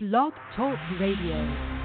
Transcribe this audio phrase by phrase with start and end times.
[0.00, 1.77] Blog Talk Radio.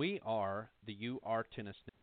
[0.00, 1.94] We are the UR Tennis Network.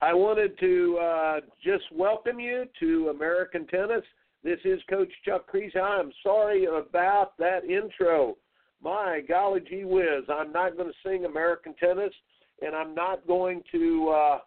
[0.00, 4.04] I wanted to uh, just welcome you to American Tennis.
[4.44, 5.76] This is Coach Chuck Kriese.
[5.76, 8.36] I'm sorry about that intro.
[8.84, 12.14] My golly gee whiz, I'm not going to sing American Tennis,
[12.62, 14.10] and I'm not going to.
[14.10, 14.38] Uh,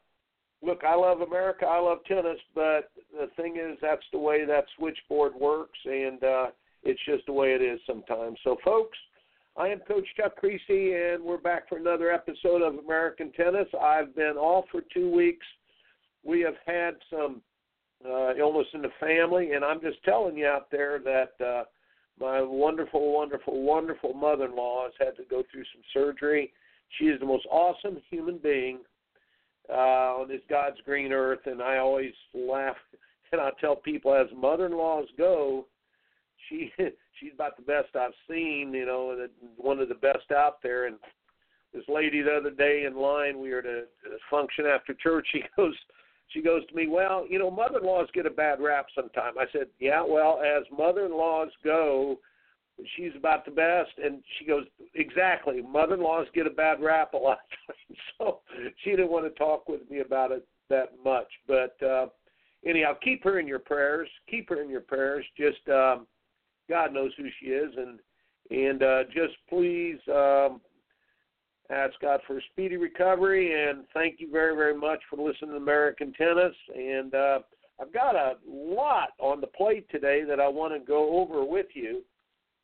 [0.62, 4.66] look, I love America, I love tennis, but the thing is, that's the way that
[4.78, 6.48] switchboard works, and uh,
[6.84, 8.38] it's just the way it is sometimes.
[8.44, 8.98] So, folks,
[9.56, 13.68] I am Coach Chuck Kriese, and we're back for another episode of American Tennis.
[13.82, 15.46] I've been off for two weeks.
[16.24, 17.42] We have had some
[18.06, 21.64] uh, illness in the family, and I'm just telling you out there that uh,
[22.20, 26.52] my wonderful, wonderful, wonderful mother-in-law has had to go through some surgery.
[26.98, 28.80] She is the most awesome human being
[29.70, 32.76] uh, on this God's green earth, and I always laugh
[33.32, 35.66] and I tell people as mother-in-laws go,
[36.50, 36.72] she
[37.20, 38.74] she's about the best I've seen.
[38.74, 39.28] You know,
[39.58, 40.88] one of the best out there.
[40.88, 40.98] And
[41.74, 43.84] this lady the other day in line, we were at a,
[44.30, 45.28] function after church.
[45.34, 45.76] She goes,
[46.30, 49.38] she goes to me, well, you know, mother-in-laws get a bad rap sometime.
[49.40, 52.18] I said, yeah, well, as mother-in-laws go,
[52.96, 53.92] she's about the best.
[54.04, 54.66] And she goes,
[54.96, 55.62] exactly.
[55.62, 58.00] Mother-in-laws get a bad rap a lot of times.
[58.20, 58.40] So
[58.84, 61.28] she didn't want to talk with me about it that much.
[61.48, 62.08] But uh,
[62.66, 64.10] anyhow, keep her in your prayers.
[64.30, 65.26] Keep her in your prayers.
[65.38, 66.08] Just um,
[66.70, 68.00] God knows who she is, and
[68.50, 70.62] and uh, just please um,
[71.70, 73.70] ask God for a speedy recovery.
[73.70, 76.56] And thank you very very much for listening to American Tennis.
[76.76, 77.40] And uh,
[77.80, 81.68] I've got a lot on the plate today that I want to go over with
[81.74, 82.04] you,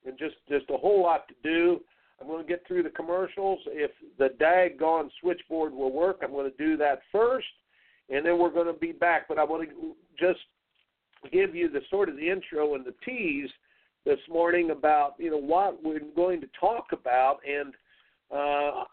[0.06, 1.80] and just just a whole lot to do.
[2.22, 3.60] I'm going to get through the commercials.
[3.68, 7.48] If the daggone switchboard will work, I'm going to do that first,
[8.10, 9.28] and then we're going to be back.
[9.28, 10.40] But I want to just
[11.32, 13.50] give you the sort of the intro and the tease
[14.06, 17.74] this morning about you know what we're going to talk about and
[18.34, 18.84] uh,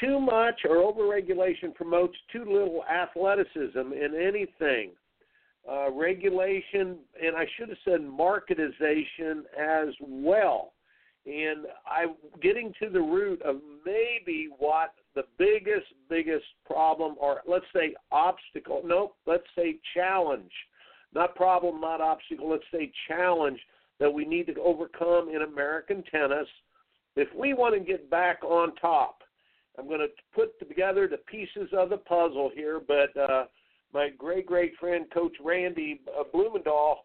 [0.00, 4.92] too much or overregulation promotes too little athleticism in anything.
[5.68, 10.72] Uh, regulation, and I should have said marketization as well.
[11.26, 17.66] And I'm getting to the root of maybe what the biggest, biggest problem, or let's
[17.74, 20.50] say obstacle, nope, let's say challenge,
[21.14, 23.60] not problem, not obstacle, let's say challenge
[23.98, 26.48] that we need to overcome in American tennis
[27.16, 29.18] if we want to get back on top.
[29.78, 33.44] I'm going to put together the pieces of the puzzle here, but uh,
[33.92, 36.96] my great, great friend, Coach Randy uh, Blumendahl,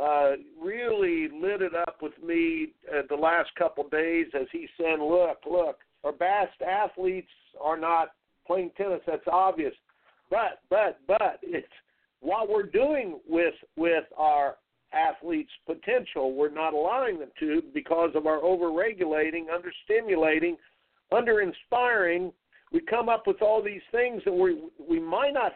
[0.00, 0.32] uh,
[0.62, 4.98] really lit it up with me uh, the last couple of days as he said,
[5.00, 7.30] look, look, our best athletes
[7.60, 8.08] are not
[8.46, 9.00] playing tennis.
[9.06, 9.72] That's obvious.
[10.30, 11.66] But, but, but, it's
[12.20, 14.56] what we're doing with with our
[14.92, 16.34] athletes' potential.
[16.34, 20.56] We're not allowing them to because of our over-regulating, under-stimulating,
[21.12, 22.32] under-inspiring.
[22.72, 25.52] We come up with all these things that we we might not.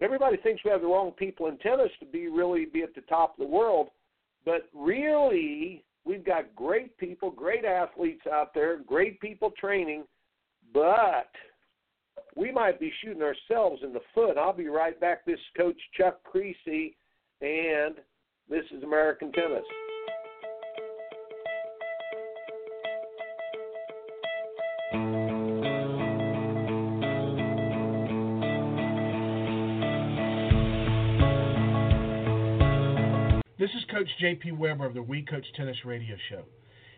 [0.00, 3.00] Everybody thinks we have the wrong people in tennis to be really be at the
[3.02, 3.88] top of the world,
[4.44, 10.04] but really we've got great people, great athletes out there, great people training,
[10.72, 11.30] but
[12.36, 14.36] we might be shooting ourselves in the foot.
[14.36, 15.24] I'll be right back.
[15.24, 16.94] This is Coach Chuck Kriese,
[17.40, 17.94] and
[18.50, 19.64] this is American Tennis.
[34.04, 36.42] Coach JP Weber of the We Coach Tennis Radio Show.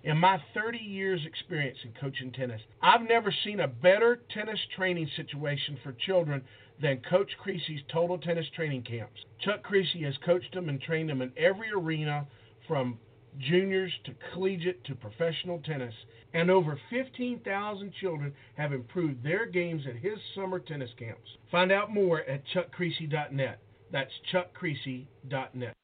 [0.03, 5.09] In my 30 years' experience in coaching tennis, I've never seen a better tennis training
[5.15, 6.43] situation for children
[6.83, 9.21] than Coach Kriese's Total Tennis Training Camps.
[9.39, 12.27] Chuck Kriese has coached them and trained them in every arena
[12.67, 12.99] from
[13.39, 15.95] juniors to collegiate to professional tennis,
[16.35, 21.29] and over 15,000 children have improved their games at his summer tennis camps.
[21.53, 23.61] Find out more at chuckkriese.net.
[23.93, 25.77] That's chuckkriese.net.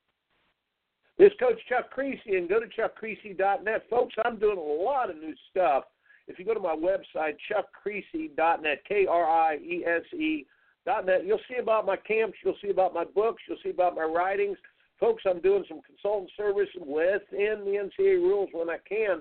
[1.19, 3.83] This is Coach Chuck Kriese, and go to chuckkriese.net.
[3.91, 5.85] Folks, I'm doing a lot of new stuff.
[6.27, 10.47] If you go to my website, chuckkriese.net, K R I E S E
[10.87, 14.03] net, you'll see about my camps, you'll see about my books, you'll see about my
[14.03, 14.57] writings.
[14.99, 19.21] Folks, I'm doing some consultant service within the NCAA rules when I can.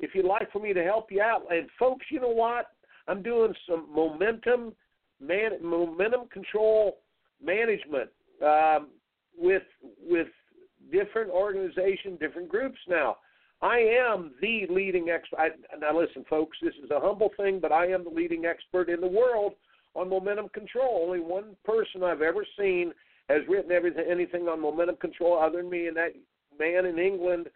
[0.00, 2.66] If you'd like for me to help you out, and folks, you know what?
[3.06, 4.74] I'm doing some momentum
[5.20, 6.98] man momentum control
[7.42, 8.10] management
[8.44, 8.88] um,
[9.36, 9.62] with
[10.00, 10.28] with
[10.90, 13.16] different organizations, different groups now.
[13.60, 15.52] I am the leading expert.
[15.80, 19.00] Now, listen, folks, this is a humble thing, but I am the leading expert in
[19.00, 19.54] the world
[19.94, 21.02] on momentum control.
[21.04, 22.92] Only one person I've ever seen
[23.28, 26.14] has written everything, anything on momentum control other than me, and that
[26.58, 27.48] man in England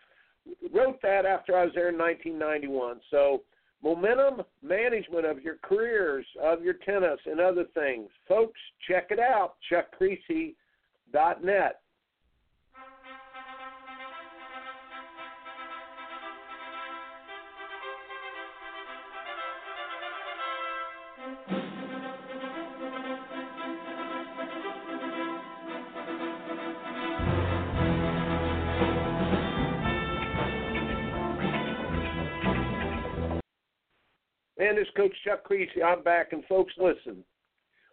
[0.74, 3.00] wrote that after I was there in 1991.
[3.10, 3.42] So,
[3.82, 8.08] momentum management of your careers, of your tennis, and other things.
[8.28, 9.54] Folks, check it out.
[9.70, 11.80] ChuckKriese.net.
[35.24, 35.82] Chuck Kriese.
[35.84, 37.24] I'm back, and folks, listen.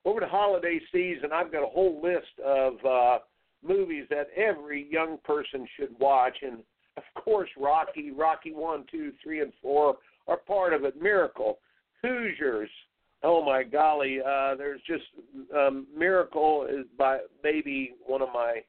[0.06, 3.20] Over the holiday season, I've got a whole list of uh,
[3.64, 6.60] movies that every young person should watch, and
[6.98, 9.98] of course, Rocky, Rocky One, Two, Three, and Four
[10.28, 11.02] are part of it.
[11.02, 11.60] Miracle,
[12.02, 12.70] Hoosiers.
[13.22, 15.04] Oh my golly, uh, there's just
[15.56, 18.62] um, Miracle is by maybe one of my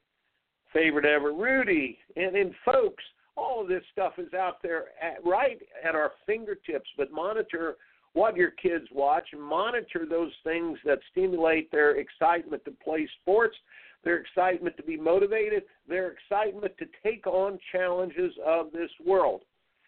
[0.73, 1.33] favorite ever.
[1.33, 3.03] Rudy, and then folks,
[3.37, 6.89] all of this stuff is out there at, right at our fingertips.
[6.97, 7.77] But monitor
[8.13, 13.55] what your kids watch monitor those things that stimulate their excitement to play sports,
[14.03, 19.41] their excitement to be motivated, their excitement to take on challenges of this world.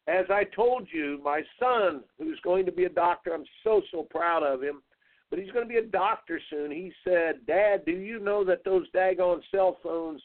[0.08, 4.04] As I told you, my son, who's going to be a doctor, I'm so, so
[4.04, 4.81] proud of him,
[5.30, 6.72] but he's going to be a doctor soon.
[6.72, 10.22] He said, Dad, do you know that those daggone cell phones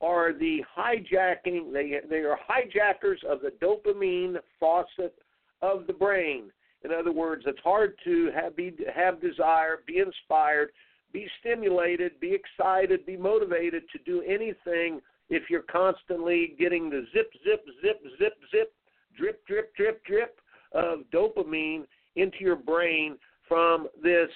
[0.00, 5.14] are the hijacking, they, they are hijackers of the dopamine faucet
[5.62, 6.50] of the brain.
[6.84, 10.70] In other words, it's hard to have be have desire, be inspired,
[11.12, 15.00] be stimulated, be excited, be motivated to do anything
[15.30, 18.72] if you're constantly getting the zip, zip, zip, zip, zip,
[19.16, 20.38] drip, drip, drip, drip
[20.72, 21.84] of dopamine
[22.16, 23.16] into your brain
[23.48, 24.28] from this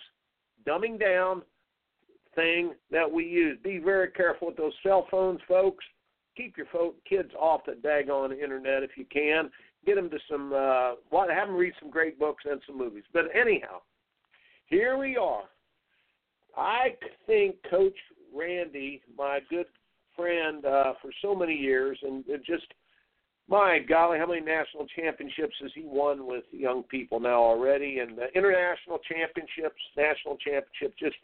[0.67, 1.43] dumbing down
[2.35, 3.59] thing that we use.
[3.63, 5.85] Be very careful with those cell phones, folks.
[6.37, 9.51] Keep your fo- kids off the daggone internet if you can
[9.87, 13.05] get them to some uh have them read some great books and some movies.
[13.13, 13.81] But anyhow,
[14.67, 15.45] here we are.
[16.57, 16.97] I
[17.27, 17.97] think Coach
[18.35, 19.67] Randy, my good
[20.17, 22.67] friend uh, for so many years, and just
[23.49, 28.01] my golly, how many national championships has he won with young people now already?
[28.01, 31.17] And uh, international championships, national championships, just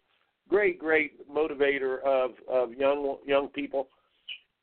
[0.49, 3.89] great, great motivator of of young young people.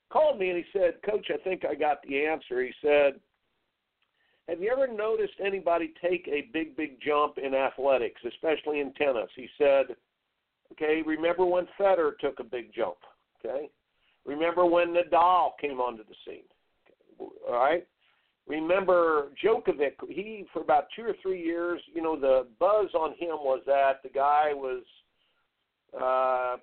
[0.10, 3.20] Called me and he said, "Coach, I think I got the answer." He said,
[4.48, 9.30] have you ever noticed anybody take a big, big jump in athletics, especially in tennis?
[9.36, 9.96] He said,
[10.72, 12.98] okay, remember when Federer took a big jump,
[13.40, 13.70] okay?
[14.26, 16.44] Remember when Nadal came onto the scene,
[17.20, 17.88] all right?
[18.48, 23.38] Remember Djokovic, he, for about two or three years, you know, the buzz on him
[23.42, 24.84] was that the guy was
[25.96, 26.58] uh,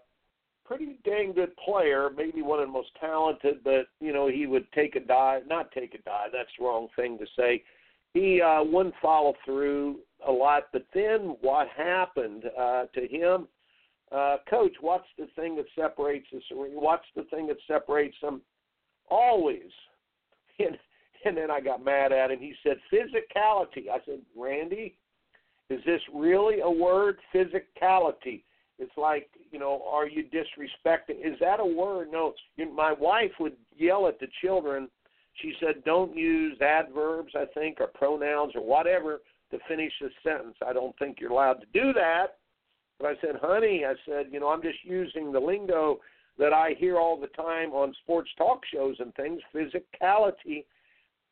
[0.68, 4.70] pretty dang good player, maybe one of the most talented, but, you know, he would
[4.72, 7.62] take a dive, not take a dive, that's the wrong thing to say
[8.12, 9.96] he uh, wouldn't follow through
[10.26, 10.64] a lot.
[10.72, 13.48] But then what happened uh, to him?
[14.10, 16.42] Uh, Coach, what's the thing that separates us?
[16.50, 18.42] What's the thing that separates them?
[19.10, 19.70] Always.
[20.60, 20.76] And,
[21.25, 22.40] and then I got mad at him.
[22.40, 23.88] He said, physicality.
[23.88, 24.96] I said, Randy,
[25.70, 27.18] is this really a word?
[27.32, 28.42] Physicality.
[28.78, 31.25] It's like, you know, are you disrespecting?
[31.25, 32.08] Is that a word?
[32.12, 32.35] No.
[32.75, 34.88] My wife would yell at the children
[35.40, 39.20] she said, don't use adverbs, I think, or pronouns or whatever
[39.50, 40.56] to finish a sentence.
[40.66, 42.38] I don't think you're allowed to do that.
[42.99, 45.99] But I said, honey, I said, you know, I'm just using the lingo
[46.38, 50.64] that I hear all the time on sports talk shows and things, physicality.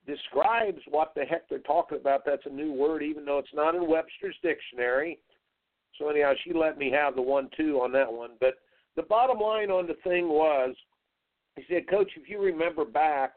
[0.07, 2.23] describes what the heck they're talking about.
[2.25, 5.19] That's a new word, even though it's not in Webster's dictionary.
[5.99, 8.31] So anyhow, she let me have the one two on that one.
[8.41, 8.55] But
[8.97, 10.75] the bottom line on the thing was,
[11.57, 13.33] he said, Coach, if you remember back,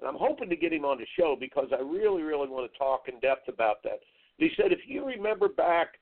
[0.00, 2.78] and I'm hoping to get him on the show because I really, really want to
[2.78, 4.00] talk in depth about that.
[4.38, 5.94] He said, if you remember back,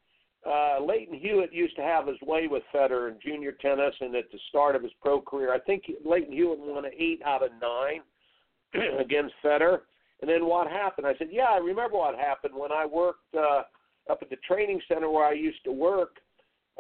[0.47, 4.31] uh, Lleyton Hewitt used to have his way with Federer in junior tennis, and at
[4.31, 8.01] the start of his pro career, I think Lleyton Hewitt won eight out of nine
[9.01, 9.81] against Federer.
[10.21, 11.07] And then what happened?
[11.07, 13.63] I said, yeah, I remember what happened when I worked uh,
[14.11, 16.17] up at the training center where I used to work.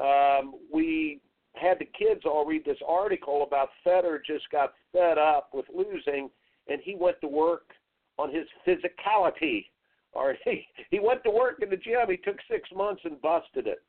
[0.00, 1.20] Um, we
[1.54, 6.30] had the kids all read this article about Federer just got fed up with losing,
[6.68, 7.70] and he went to work
[8.18, 9.66] on his physicality.
[10.12, 12.08] Or he, he went to work in the gym.
[12.08, 13.82] He took six months and busted it.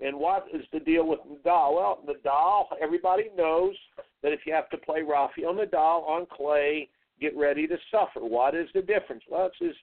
[0.00, 1.74] And what is the deal with Nadal?
[1.74, 3.74] Well, Nadal, everybody knows
[4.22, 6.88] that if you have to play Rafael Nadal on clay,
[7.20, 8.20] get ready to suffer.
[8.20, 9.22] What is the difference?
[9.28, 9.74] Well, it's his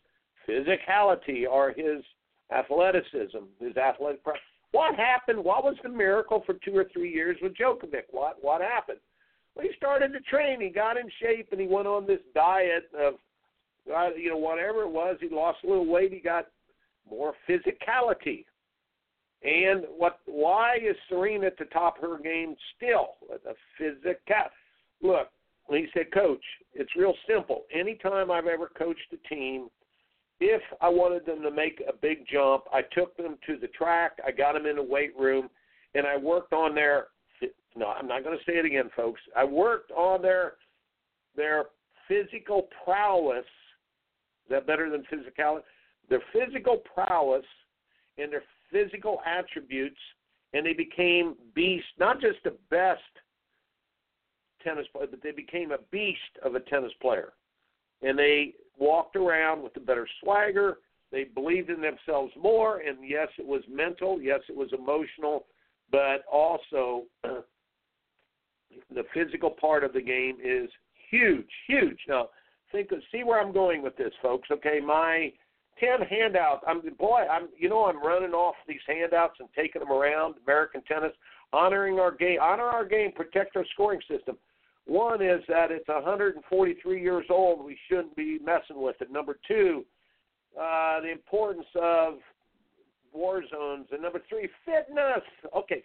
[0.47, 2.01] physicality or his
[2.51, 4.21] athleticism, his athletic.
[4.71, 5.43] What happened?
[5.43, 8.03] What was the miracle for two or three years with Djokovic?
[8.11, 8.99] What what happened?
[9.55, 10.59] Well, he started to train.
[10.59, 13.13] He got in shape, and he went on this diet of,
[13.93, 15.15] uh, you know, whatever it was.
[15.21, 16.11] He lost a little weight.
[16.11, 16.47] He got
[17.09, 18.43] more physicality.
[19.43, 20.19] And what?
[20.25, 23.11] Why is Serena at the top of her game still?
[23.31, 24.19] A physical.
[25.01, 25.29] Look,
[25.69, 27.63] he said, Coach, it's real simple.
[27.73, 29.69] Anytime I've ever coached a team,
[30.39, 34.17] if I wanted them to make a big jump, I took them to the track,
[34.25, 35.49] I got them in the weight room,
[35.93, 37.07] and I worked on their.
[37.77, 39.19] No, I'm not going to say it again, folks.
[39.35, 40.53] I worked on their
[41.35, 41.65] their
[42.07, 43.45] physical prowess.
[44.45, 45.61] Is that better than physicality?
[46.09, 47.45] Their physical prowess
[48.17, 49.99] and their physical attributes,
[50.53, 53.01] and they became beasts, not just the best
[54.63, 57.33] tennis player, but they became a beast of a tennis player.
[58.01, 60.77] And they walked around with a better swagger.
[61.11, 62.79] They believed in themselves more.
[62.79, 64.21] And yes, it was mental.
[64.21, 65.45] Yes, it was emotional.
[65.91, 70.69] But also, the physical part of the game is
[71.09, 71.99] huge, huge.
[72.07, 72.29] Now,
[72.71, 74.49] think of, see where I'm going with this, folks.
[74.51, 75.31] Okay, my
[75.79, 76.63] ten handouts.
[76.67, 77.25] I'm boy.
[77.29, 81.11] I'm you know I'm running off these handouts and taking them around American tennis,
[81.53, 84.37] honoring our game, honor our game, protect our scoring system.
[84.85, 87.65] One is that it's 143 years old.
[87.65, 89.11] We shouldn't be messing with it.
[89.11, 89.83] Number two,
[90.59, 92.15] uh, the importance of
[93.11, 93.87] war zones.
[93.91, 95.23] And number three, fitness.
[95.55, 95.81] Okay,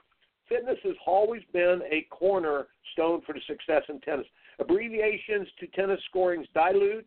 [0.48, 4.26] fitness has always been a cornerstone for the success in tennis.
[4.58, 7.06] Abbreviations to tennis scorings dilute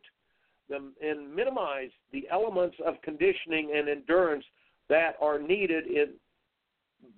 [0.69, 4.45] them and minimize the elements of conditioning and endurance
[4.89, 6.13] that are needed in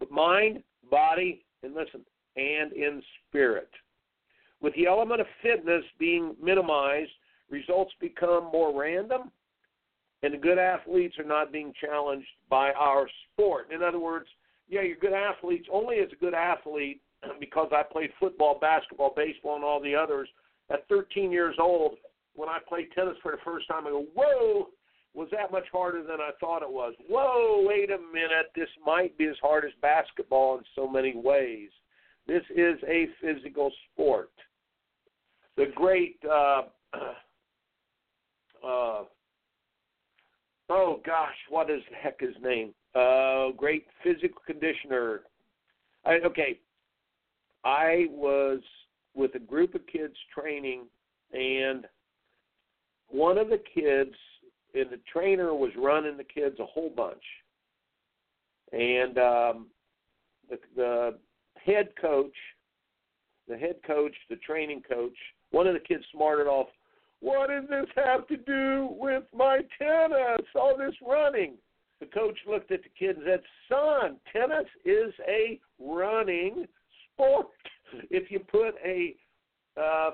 [0.10, 2.02] mind, body, and listen,
[2.36, 3.70] and in spirit.
[4.66, 7.12] With the element of fitness being minimized,
[7.52, 9.32] results become more random,
[10.24, 13.68] and the good athletes are not being challenged by our sport.
[13.72, 14.26] In other words,
[14.68, 17.00] yeah, you're good athletes only as a good athlete
[17.40, 20.28] because I played football, basketball, baseball, and all the others.
[20.72, 21.98] At 13 years old,
[22.34, 24.70] when I played tennis for the first time, I go, whoa,
[25.14, 26.96] was that much harder than I thought it was?
[27.08, 31.70] Whoa, wait a minute, this might be as hard as basketball in so many ways.
[32.26, 34.32] This is a physical sport
[35.58, 36.64] the great uh,
[38.66, 39.04] uh,
[40.70, 42.74] oh gosh, what is the heck his name?
[42.94, 45.22] Uh, great physical conditioner.
[46.06, 46.60] I, okay,
[47.64, 48.60] I was
[49.16, 50.84] with a group of kids training,
[51.34, 51.86] and
[53.10, 54.16] one of the kids,
[54.74, 57.24] and the trainer was running the kids a whole bunch,
[58.72, 59.68] and um,
[60.50, 61.18] the, the
[61.64, 62.36] head coach,
[63.48, 65.16] the head coach, the training coach
[65.52, 66.68] one of the kids smarted off,
[67.22, 70.46] What does this have to do with my tennis?
[70.56, 71.54] All this running.
[72.00, 76.66] The coach looked at the kid and said, Son, tennis is a running
[77.14, 77.48] sport.
[78.10, 79.16] If you put a
[79.80, 80.12] uh,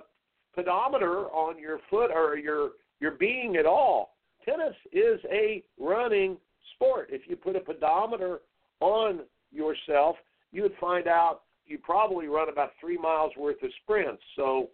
[0.53, 6.37] pedometer on your foot or your your being at all, tennis is a running
[6.75, 7.07] sport.
[7.11, 8.41] If you put a pedometer
[8.81, 9.21] on
[9.51, 10.17] yourself,
[10.51, 14.21] you would find out you probably run about three miles worth of sprints.
[14.35, 14.69] So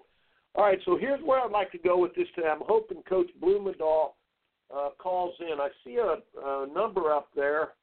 [0.57, 2.47] all right, so here's where I'd like to go with this today.
[2.47, 4.13] I'm hoping Coach Blumendahl
[4.75, 5.59] uh, calls in.
[5.59, 7.73] I see a, a number up there.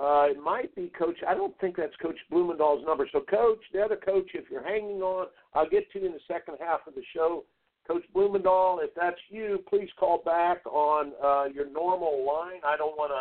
[0.00, 1.16] Uh, it might be Coach.
[1.26, 3.08] I don't think that's Coach Blumendahl's number.
[3.10, 6.20] So, Coach, the other coach, if you're hanging on, I'll get to you in the
[6.28, 7.44] second half of the show.
[7.88, 12.60] Coach Blumendahl, if that's you, please call back on uh, your normal line.
[12.64, 13.12] I don't want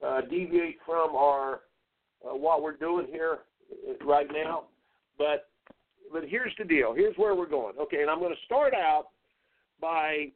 [0.00, 1.60] to uh, deviate from our
[2.24, 3.40] uh, what we're doing here
[3.88, 4.64] uh, right now,
[5.16, 5.49] but
[6.12, 6.94] but here's the deal.
[6.94, 7.74] Here's where we're going.
[7.80, 9.06] Okay, and I'm going to start out
[9.80, 10.28] by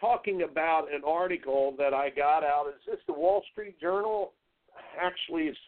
[0.00, 2.66] talking about an article that I got out.
[2.68, 4.32] Is this the Wall Street Journal?
[5.00, 5.58] Actually, it's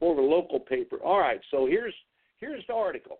[0.00, 0.98] more of a local paper.
[1.04, 1.94] All right, so here's
[2.38, 3.18] here's the article.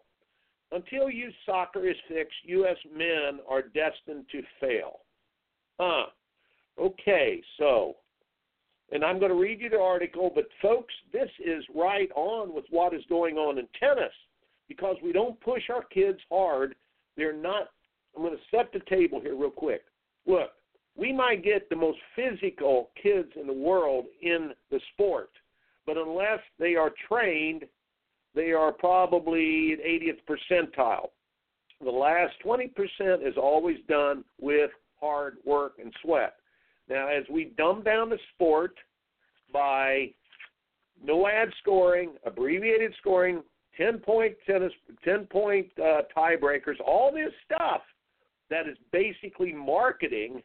[0.72, 2.76] Until youth soccer is fixed, U.S.
[2.96, 5.00] men are destined to fail.
[5.80, 6.06] Huh.
[6.80, 7.96] Okay, so,
[8.92, 12.64] and I'm going to read you the article, but folks, this is right on with
[12.70, 14.12] what is going on in tennis
[14.70, 16.76] because we don't push our kids hard.
[17.16, 17.70] They're not.
[18.16, 19.82] I'm going to set the table here real quick.
[20.26, 20.50] Look,
[20.96, 25.30] we might get the most physical kids in the world in the sport,
[25.86, 27.64] but unless they are trained,
[28.32, 31.08] they are probably at 80th percentile.
[31.82, 32.70] The last 20%
[33.26, 36.34] is always done with hard work and sweat.
[36.88, 38.74] Now, as we dumb down the sport
[39.52, 40.10] by
[41.02, 43.42] no ad scoring, abbreviated scoring,
[43.76, 44.72] 10 point tennis,
[45.04, 47.82] 10 point uh, tiebreakers, all this stuff
[48.50, 50.42] that is basically marketing.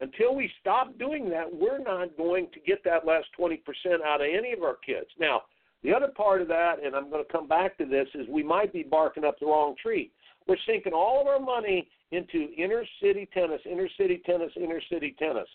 [0.00, 3.58] Until we stop doing that, we're not going to get that last 20%
[4.04, 5.06] out of any of our kids.
[5.20, 5.42] Now,
[5.84, 8.42] the other part of that, and I'm going to come back to this, is we
[8.42, 10.10] might be barking up the wrong tree.
[10.48, 15.14] We're sinking all of our money into inner city tennis, inner city tennis, inner city
[15.18, 15.48] tennis.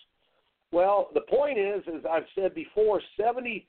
[0.71, 3.63] Well, the point is, as I've said before, 74%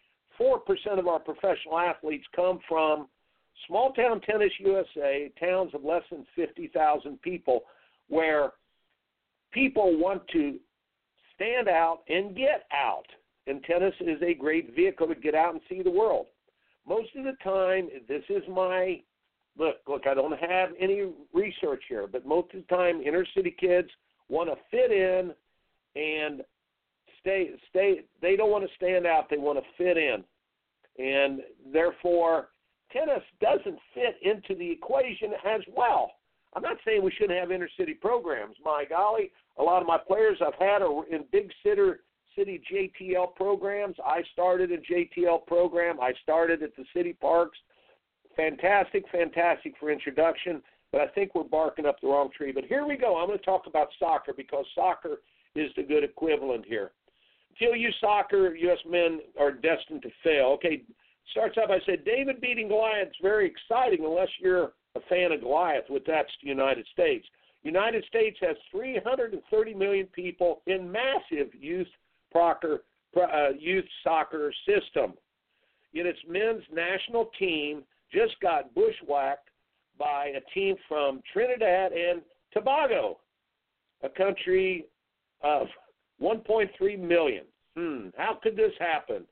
[0.98, 3.08] of our professional athletes come from
[3.66, 7.62] small town tennis USA, towns of less than 50,000 people,
[8.08, 8.52] where
[9.52, 10.58] people want to
[11.34, 13.06] stand out and get out.
[13.46, 16.26] And tennis is a great vehicle to get out and see the world.
[16.86, 19.00] Most of the time, this is my
[19.58, 19.76] look.
[19.88, 23.88] Look, I don't have any research here, but most of the time, inner city kids
[24.28, 25.32] want to fit in
[25.96, 26.42] and
[27.20, 27.50] stay.
[27.70, 28.02] Stay.
[28.22, 29.28] They don't want to stand out.
[29.30, 30.22] They want to fit in,
[30.98, 31.40] and
[31.72, 32.49] therefore,
[32.92, 36.12] tennis doesn't fit into the equation as well.
[36.54, 38.56] I'm not saying we shouldn't have inner city programs.
[38.64, 41.92] My golly, a lot of my players I've had are in big city
[42.36, 43.96] city JTL programs.
[44.04, 46.00] I started a JTL program.
[46.00, 47.58] I started at the city parks.
[48.36, 50.62] Fantastic, fantastic for introduction,
[50.92, 52.52] but I think we're barking up the wrong tree.
[52.52, 53.18] But here we go.
[53.18, 55.16] I'm going to talk about soccer because soccer
[55.54, 56.92] is the good equivalent here.
[57.50, 58.78] Until you soccer, U.S.
[58.88, 60.46] men are destined to fail.
[60.54, 60.82] Okay,
[61.30, 61.70] starts up.
[61.70, 66.04] I said David beating Goliath is very exciting unless you're a fan of Goliath, with
[66.06, 67.26] that's the United States.
[67.62, 71.86] United States has 330 million people in massive youth
[72.32, 72.82] Proctor,
[73.16, 75.14] uh, youth soccer system.
[75.92, 79.48] Yet its men's national team just got bushwhacked
[79.98, 83.18] by a team from Trinidad and Tobago,
[84.02, 84.86] a country
[85.42, 85.66] of
[86.22, 87.44] 1.3 million.
[87.76, 89.24] Hmm, how could this happen?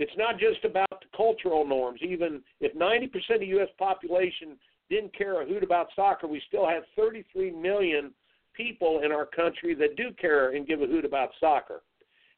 [0.00, 2.00] It's not just about the cultural norms.
[2.02, 3.68] Even if 90% of the U.S.
[3.78, 4.56] population
[4.88, 8.10] didn't care a hoot about soccer, we still have 33 million
[8.54, 11.82] people in our country that do care and give a hoot about soccer.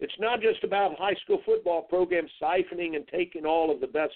[0.00, 4.14] It's not just about high school football programs siphoning and taking all of the best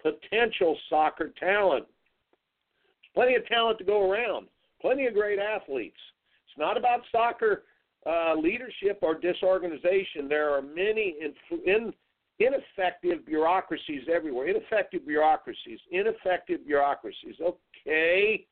[0.00, 1.86] potential soccer talent.
[1.86, 4.46] There's plenty of talent to go around,
[4.80, 5.98] plenty of great athletes.
[6.46, 7.64] It's not about soccer
[8.06, 10.28] uh, leadership or disorganization.
[10.28, 11.34] There are many in,
[11.66, 11.92] in,
[12.38, 14.48] ineffective bureaucracies everywhere.
[14.48, 15.78] Ineffective bureaucracies.
[15.90, 17.36] Ineffective bureaucracies.
[17.40, 18.46] Okay.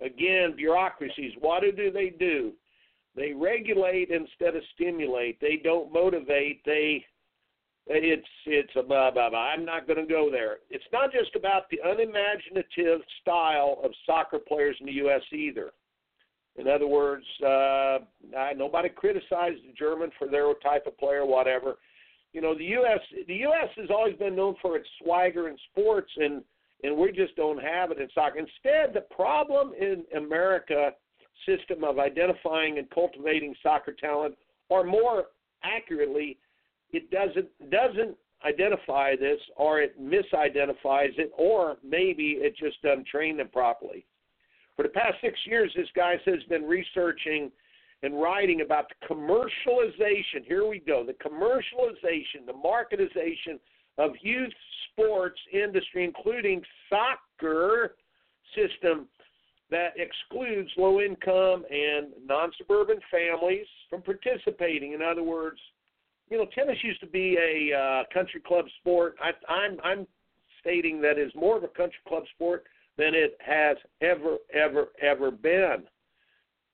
[0.00, 1.32] Again, bureaucracies.
[1.38, 2.52] What do they do?
[3.14, 5.40] They regulate instead of stimulate.
[5.40, 6.64] They don't motivate.
[6.64, 7.04] They
[7.86, 9.50] it's it's a blah blah blah.
[9.52, 10.58] I'm not going to go there.
[10.70, 15.22] It's not just about the unimaginative style of soccer players in the U.S.
[15.32, 15.72] either.
[16.56, 17.98] In other words, uh,
[18.36, 21.76] I, nobody criticized the German for their type of player, whatever.
[22.32, 23.00] You know, the U.S.
[23.28, 23.68] the U.S.
[23.76, 26.42] has always been known for its swagger in sports, and
[26.82, 28.38] and we just don't have it in soccer.
[28.38, 30.90] Instead, the problem in America
[31.46, 34.34] system of identifying and cultivating soccer talent,
[34.68, 35.26] or more
[35.62, 36.38] accurately,
[36.92, 43.36] it doesn't doesn't identify this, or it misidentifies it, or maybe it just doesn't train
[43.36, 44.04] them properly.
[44.76, 47.52] For the past six years, this guy has been researching
[48.02, 50.44] and writing about the commercialization.
[50.46, 53.58] Here we go: the commercialization, the marketization
[53.98, 54.52] of youth
[54.90, 57.96] sports industry, including soccer
[58.54, 59.08] system
[59.70, 64.92] that excludes low income and non suburban families from participating.
[64.92, 65.58] In other words,
[66.30, 69.16] you know, tennis used to be a uh, country club sport.
[69.20, 70.06] I, I'm I'm
[70.60, 72.64] stating that is more of a country club sport
[72.96, 75.84] than it has ever ever ever been.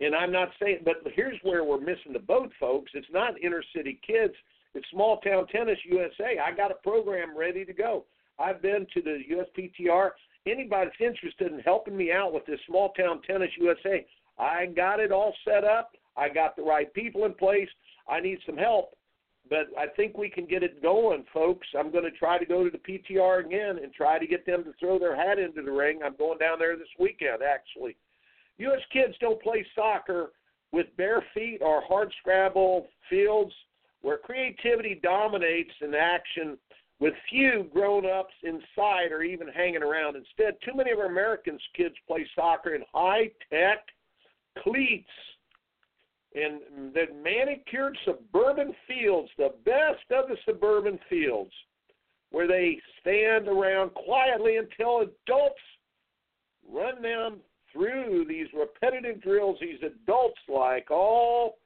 [0.01, 2.93] And I'm not saying, but here's where we're missing the boat, folks.
[2.95, 4.35] It's not inner city kids.
[4.75, 6.39] It's small town tennis USA.
[6.39, 8.05] I got a program ready to go.
[8.39, 10.11] I've been to the USPTR
[10.51, 14.07] anybody that's interested in helping me out with this small town tennis USA,
[14.39, 15.93] I got it all set up.
[16.17, 17.69] I got the right people in place.
[18.09, 18.97] I need some help,
[19.49, 21.67] but I think we can get it going, folks.
[21.79, 24.65] I'm going to try to go to the PTR again and try to get them
[24.65, 26.01] to throw their hat into the ring.
[26.05, 27.97] I'm going down there this weekend, actually.
[28.59, 28.81] U.S.
[28.93, 30.33] kids don't play soccer
[30.73, 33.53] with bare feet or hard scrabble fields
[34.03, 36.59] where creativity dominates in action
[37.01, 40.17] with few grown ups inside or even hanging around.
[40.17, 43.87] Instead, too many of our Americans kids play soccer in high tech
[44.63, 45.09] cleats
[46.33, 46.61] in
[46.95, 51.53] the manicured suburban fields, the best of the suburban fields,
[52.31, 55.61] where they stand around quietly until adults
[56.71, 57.39] run them
[57.79, 61.59] through these repetitive drills these adults like, all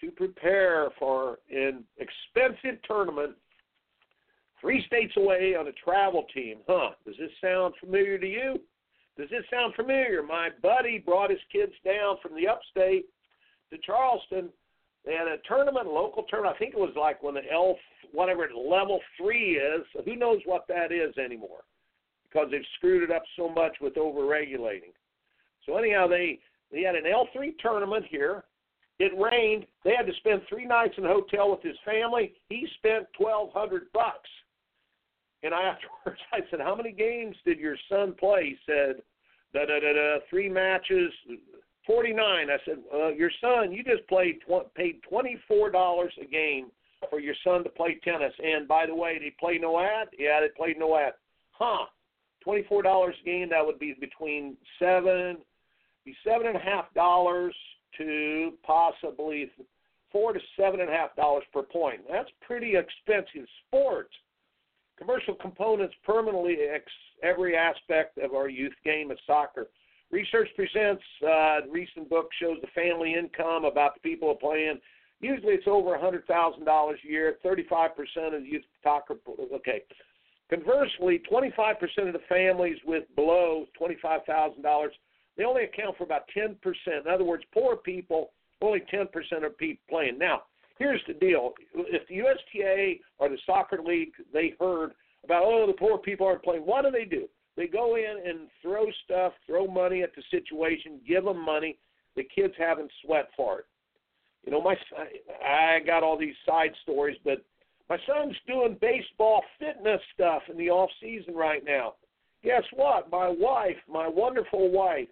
[0.00, 3.32] to prepare for an expensive tournament
[4.60, 6.58] three states away on a travel team.
[6.66, 6.90] Huh?
[7.06, 8.60] Does this sound familiar to you?
[9.16, 10.22] Does this sound familiar?
[10.22, 13.06] My buddy brought his kids down from the upstate
[13.70, 14.50] to Charleston.
[15.06, 16.56] They had a tournament, a local tournament.
[16.56, 17.76] I think it was like when the L,
[18.12, 19.84] whatever level three is.
[20.04, 21.64] Who knows what that is anymore?
[22.24, 24.90] Because they've screwed it up so much with over regulating.
[25.66, 26.38] So anyhow, they
[26.70, 28.44] they had an L three tournament here.
[28.98, 29.66] It rained.
[29.84, 32.32] They had to spend three nights in a hotel with his family.
[32.48, 34.30] He spent twelve hundred bucks.
[35.42, 39.02] And I afterwards I said, "How many games did your son play?" He said,
[39.52, 41.12] "Da da da da, three matches,
[41.86, 46.70] 49." I said, uh, "Your son, you just played tw- paid twenty-four dollars a game
[47.10, 48.32] for your son to play tennis.
[48.42, 50.08] And by the way, they play no ad?
[50.18, 51.14] Yeah, they played no ad.
[51.52, 51.86] Huh?
[52.42, 53.48] Twenty-four dollars a game.
[53.50, 55.38] That would be between seven,
[56.04, 57.54] be seven and a half dollars
[57.98, 59.50] to possibly
[60.12, 62.00] four to seven and a half dollars per point.
[62.10, 64.08] That's pretty expensive sport.
[64.98, 66.84] Commercial components permanently ex
[67.22, 69.66] every aspect of our youth game of soccer.
[70.10, 74.78] Research presents, uh, recent book shows the family income about the people playing.
[75.20, 76.24] Usually it's over a $100,000
[76.62, 77.88] a year, 35%
[78.36, 79.16] of the youth soccer.
[79.54, 79.82] Okay.
[80.50, 84.88] Conversely, 25% of the families with below $25,000,
[85.36, 86.54] they only account for about 10%.
[86.86, 88.30] In other words, poor people,
[88.62, 89.08] only 10%
[89.44, 90.18] of people playing.
[90.18, 90.42] Now,
[90.78, 94.92] here's the deal: if the USTA or the soccer league they heard
[95.24, 97.28] about oh the poor people aren't playing, what do they do?
[97.56, 101.78] They go in and throw stuff, throw money at the situation, give them money.
[102.16, 103.66] The kids haven't sweat for it.
[104.44, 104.76] You know, my
[105.44, 107.44] I got all these side stories, but
[107.88, 111.94] my son's doing baseball fitness stuff in the off season right now.
[112.42, 113.10] Guess what?
[113.10, 115.08] My wife, my wonderful wife,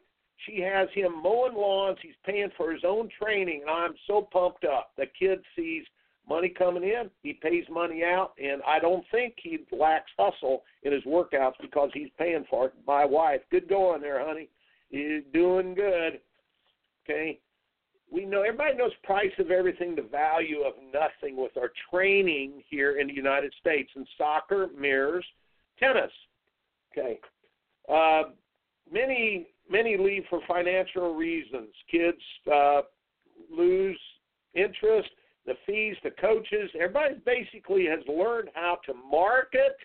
[0.47, 1.99] she has him mowing lawns.
[2.03, 4.93] He's paying for his own training, and I'm so pumped up.
[4.97, 5.85] The kid sees
[6.29, 10.93] money coming in, he pays money out, and I don't think he lacks hustle in
[10.93, 12.75] his workouts because he's paying for it.
[12.87, 14.49] My wife, good going there, honey.
[14.91, 16.21] You're doing good.
[17.05, 17.41] Okay.
[18.11, 22.99] We know everybody knows price of everything, the value of nothing with our training here
[22.99, 23.91] in the United States.
[23.97, 25.25] And soccer mirrors
[25.79, 26.13] tennis.
[26.93, 27.19] Okay.
[27.89, 28.25] Uh,
[28.93, 31.68] many many leave for financial reasons.
[31.90, 32.18] Kids
[32.53, 32.83] uh,
[33.51, 33.98] lose
[34.55, 35.11] interest,
[35.46, 36.70] the fees, the coaches.
[36.75, 39.77] Everybody basically has learned how to market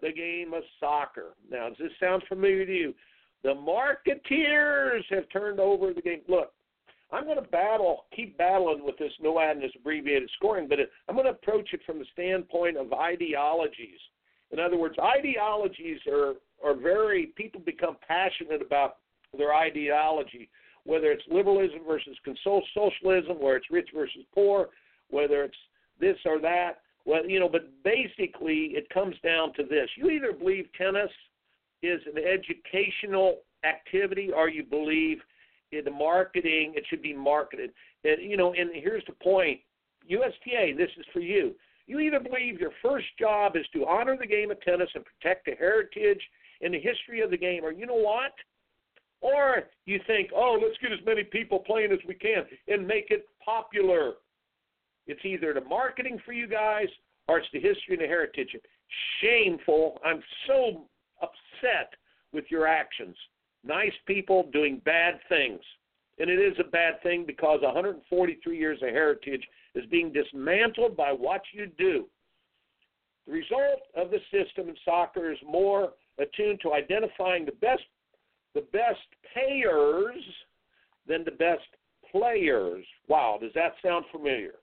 [0.00, 1.34] the game of soccer.
[1.50, 2.94] Now, does this sound familiar to you?
[3.42, 6.22] The marketeers have turned over the game.
[6.28, 6.52] Look,
[7.12, 10.78] I'm going to battle, keep battling with this no ad and this abbreviated scoring, but
[11.08, 14.00] I'm going to approach it from the standpoint of ideologies.
[14.50, 16.34] In other words, ideologies are
[16.64, 18.96] are very people become passionate about
[19.36, 20.48] their ideology,
[20.84, 24.68] whether it's liberalism versus socialism, where it's rich versus poor,
[25.10, 25.56] whether it's
[26.00, 26.80] this or that.
[27.04, 31.10] Well, you know, but basically it comes down to this: you either believe tennis
[31.82, 35.18] is an educational activity, or you believe
[35.72, 37.70] in the marketing it should be marketed.
[38.04, 39.60] And you know, and here's the point:
[40.06, 41.54] USTA, this is for you.
[41.86, 45.46] You either believe your first job is to honor the game of tennis and protect
[45.46, 46.20] the heritage
[46.60, 48.32] and the history of the game, or you know what?
[49.20, 53.06] Or you think, oh, let's get as many people playing as we can and make
[53.10, 54.14] it popular.
[55.06, 56.88] It's either the marketing for you guys
[57.28, 58.54] or it's the history and the heritage.
[59.20, 59.98] Shameful.
[60.04, 60.84] I'm so
[61.22, 61.94] upset
[62.32, 63.16] with your actions.
[63.64, 65.60] Nice people doing bad things.
[66.18, 69.42] And it is a bad thing because 143 years of heritage
[69.74, 72.06] is being dismantled by what you do.
[73.26, 77.82] The result of the system in soccer is more attuned to identifying the best
[78.56, 80.24] the best payers
[81.06, 81.62] than the best
[82.10, 82.84] players.
[83.06, 84.54] Wow, does that sound familiar?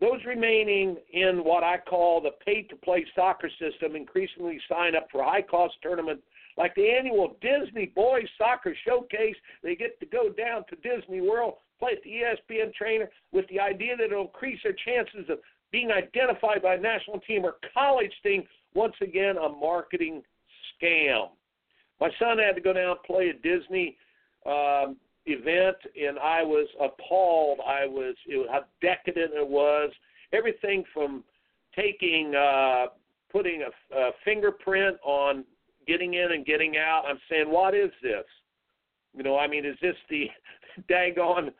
[0.00, 5.06] Those remaining in what I call the pay to play soccer system increasingly sign up
[5.10, 6.22] for high cost tournaments
[6.58, 9.36] like the annual Disney Boys Soccer Showcase.
[9.62, 13.58] They get to go down to Disney World play at the ESPN trainer with the
[13.58, 15.38] idea that it'll increase their chances of
[15.70, 18.44] being identified by a national team or college team.
[18.74, 20.22] Once again, a marketing
[20.82, 21.28] scam.
[22.02, 23.96] My son had to go down and play a Disney
[24.44, 27.60] um, event, and I was appalled.
[27.64, 29.92] I was it, how decadent it was.
[30.32, 31.22] Everything from
[31.76, 32.86] taking, uh,
[33.30, 35.44] putting a, a fingerprint on
[35.86, 37.04] getting in and getting out.
[37.06, 38.24] I'm saying, what is this?
[39.16, 40.26] You know, I mean, is this the
[40.90, 41.52] daggone,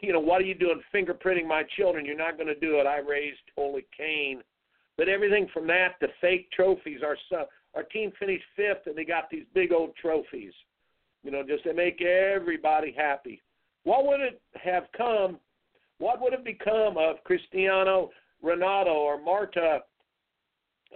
[0.00, 2.06] you know, what are you doing fingerprinting my children?
[2.06, 2.86] You're not going to do it.
[2.86, 4.42] I raised holy Cain.
[4.96, 7.00] But everything from that to fake trophies.
[7.04, 10.52] Our son, our team finished fifth, and they got these big old trophies.
[11.22, 13.40] You know, just to make everybody happy.
[13.84, 15.38] What would it have come?
[15.98, 18.10] What would have become of Cristiano
[18.44, 19.80] Ronaldo or Marta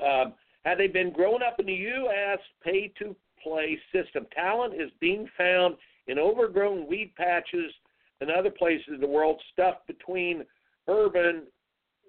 [0.05, 0.35] um,
[0.65, 2.39] had they been grown up in the U.S.
[2.63, 4.27] pay to play system?
[4.35, 5.77] Talent is being found
[6.09, 7.73] in overgrown weed patches
[8.21, 10.45] and other places in the world, stuffed between
[10.89, 11.43] urban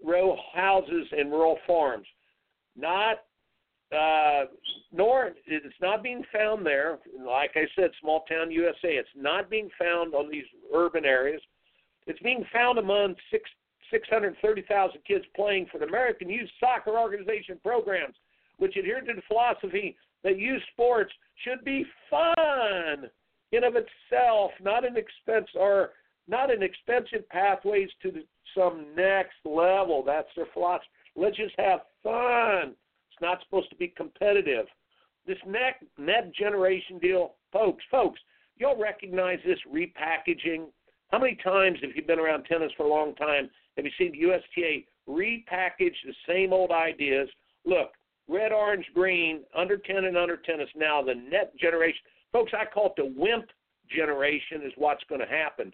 [0.04, 2.08] row houses and rural farms.
[2.76, 3.18] Not
[3.96, 4.46] uh,
[4.92, 7.00] nor it's not being found there.
[7.26, 8.96] Like I said, small town USA.
[8.96, 10.46] It's not being found on these
[10.76, 11.42] urban areas.
[12.06, 13.50] It's being found among six
[13.92, 18.16] six hundred thirty thousand kids playing for the American Youth Soccer Organization programs,
[18.58, 23.10] which adhere to the philosophy that youth sports should be fun
[23.52, 25.92] in of itself, not an expense or
[26.28, 28.24] not an expensive pathways to the,
[28.54, 30.04] some next level.
[30.06, 30.88] That's their philosophy.
[31.16, 32.76] Let's just have fun.
[33.18, 34.68] It's not supposed to be competitive.
[35.26, 38.20] This net net generation deal, folks, folks,
[38.58, 40.68] you'll recognize this repackaging.
[41.12, 43.50] How many times have you been around tennis for a long time?
[43.76, 47.28] Have you seen the USTA repackage the same old ideas?
[47.66, 47.94] Look,
[48.28, 52.02] red, orange, green, under 10 and under tennis now, the net generation.
[52.32, 53.48] Folks, I call it the wimp
[53.90, 55.74] generation, is what's going to happen.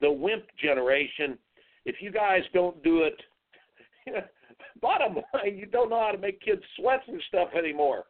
[0.00, 1.38] The wimp generation.
[1.86, 3.20] If you guys don't do it,
[4.80, 8.04] bottom line, you don't know how to make kids sweat and stuff anymore.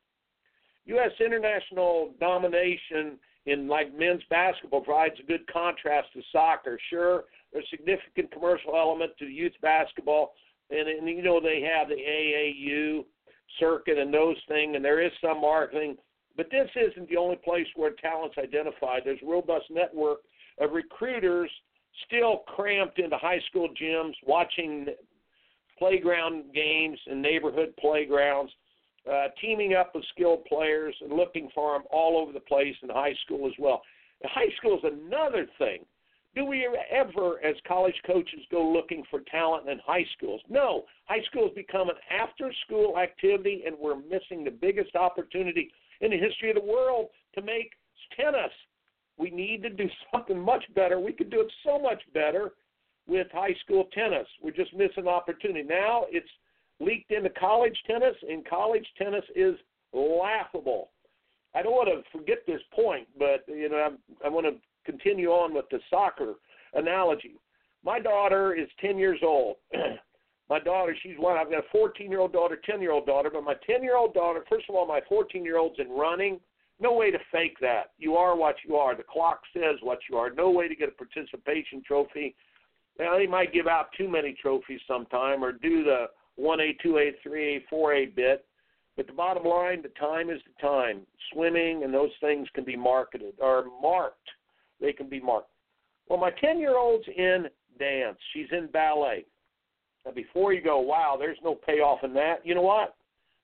[0.86, 1.12] U.S.
[1.24, 6.78] international domination in like men's basketball provides a good contrast to soccer.
[6.90, 10.32] Sure, there's a significant commercial element to youth basketball,
[10.70, 13.04] and, and you know they have the AAU
[13.60, 15.96] circuit and those things, and there is some marketing.
[16.36, 19.02] But this isn't the only place where talent's identified.
[19.04, 20.18] There's a robust network
[20.58, 21.50] of recruiters
[22.06, 24.86] still cramped into high school gyms, watching
[25.78, 28.52] playground games and neighborhood playgrounds,
[29.10, 32.88] uh, teaming up with skilled players and looking for them all over the place in
[32.88, 33.82] high school as well.
[34.24, 35.84] high school is another thing.
[36.34, 40.40] Do we ever, as college coaches, go looking for talent in high schools?
[40.48, 40.84] No.
[41.04, 46.10] High school has become an after school activity, and we're missing the biggest opportunity in
[46.10, 47.70] the history of the world to make
[48.16, 48.50] tennis.
[49.16, 50.98] We need to do something much better.
[50.98, 52.52] We could do it so much better
[53.06, 54.26] with high school tennis.
[54.42, 55.62] We're just missing opportunity.
[55.62, 56.28] Now it's
[56.80, 59.54] leaked into college tennis, and college tennis is
[59.92, 60.90] laughable.
[61.54, 64.54] I don't want to forget this point, but you know I want to
[64.90, 66.34] continue on with the soccer
[66.74, 67.36] analogy.
[67.84, 69.56] My daughter is 10 years old.
[70.50, 71.36] my daughter, she's one.
[71.36, 73.30] I've got a 14 year old daughter, 10 year old daughter.
[73.32, 76.40] But my 10 year old daughter, first of all, my 14 year old's in running.
[76.80, 77.92] No way to fake that.
[77.98, 78.96] You are what you are.
[78.96, 80.30] The clock says what you are.
[80.30, 82.34] No way to get a participation trophy.
[82.98, 86.06] Now, they might give out too many trophies sometime or do the
[86.38, 88.46] 1A, 2A, 3A, 4A bit.
[88.96, 91.00] But the bottom line, the time is the time.
[91.32, 94.28] Swimming and those things can be marketed or marked.
[94.80, 95.50] They can be marked.
[96.08, 97.46] Well, my 10 year old's in
[97.78, 98.18] dance.
[98.32, 99.24] She's in ballet.
[100.04, 102.44] Now, before you go, wow, there's no payoff in that.
[102.44, 102.96] You know what?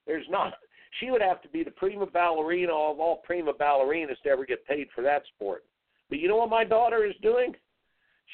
[0.07, 0.55] There's not.
[0.99, 4.67] She would have to be the prima ballerina of all prima ballerinas to ever get
[4.67, 5.63] paid for that sport.
[6.09, 7.55] But you know what my daughter is doing?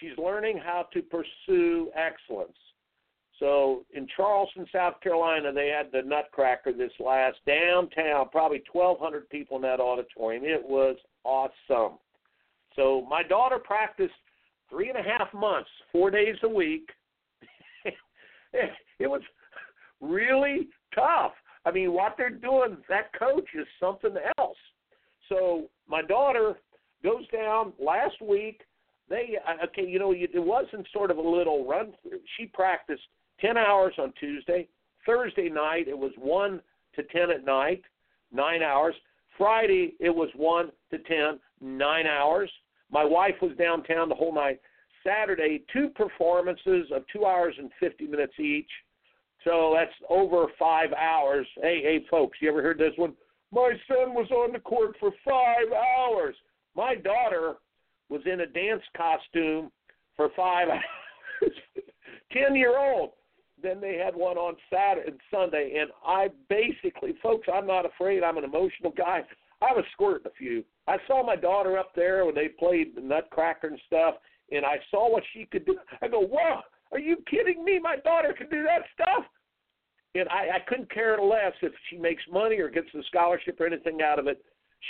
[0.00, 2.56] She's learning how to pursue excellence.
[3.38, 9.56] So in Charleston, South Carolina, they had the Nutcracker this last downtown, probably 1,200 people
[9.56, 10.44] in that auditorium.
[10.44, 11.98] It was awesome.
[12.74, 14.14] So my daughter practiced
[14.70, 16.88] three and a half months, four days a week.
[18.52, 19.22] it was
[20.00, 21.32] really tough.
[21.64, 24.56] I mean, what they're doing, that coach is something else.
[25.28, 26.54] So my daughter
[27.02, 28.62] goes down last week
[29.08, 32.20] they okay, you know, it wasn't sort of a little run through.
[32.36, 33.02] She practiced
[33.40, 34.68] ten hours on Tuesday.
[35.04, 36.60] Thursday night it was one
[36.94, 37.82] to ten at night,
[38.32, 38.94] nine hours.
[39.38, 42.50] Friday it was one to ten, nine hours.
[42.90, 44.60] My wife was downtown the whole night.
[45.04, 48.70] Saturday, two performances of two hours and fifty minutes each.
[49.44, 51.46] So that's over five hours.
[51.62, 53.12] Hey, hey, folks, you ever heard this one?
[53.52, 56.34] My son was on the court for five hours.
[56.74, 57.54] My daughter
[58.08, 59.70] was in a dance costume
[60.16, 61.52] for five hours.
[62.32, 63.10] Ten year old.
[63.62, 68.22] Then they had one on Saturday and Sunday, and I basically, folks, I'm not afraid.
[68.22, 69.22] I'm an emotional guy.
[69.62, 70.62] I was squirting a few.
[70.86, 74.16] I saw my daughter up there when they played the Nutcracker and stuff,
[74.52, 75.78] and I saw what she could do.
[76.02, 77.78] I go, "Wow, are you kidding me?
[77.78, 79.24] My daughter can do that stuff."
[80.14, 83.66] And I, I couldn't care less if she makes money or gets a scholarship or
[83.66, 84.42] anything out of it.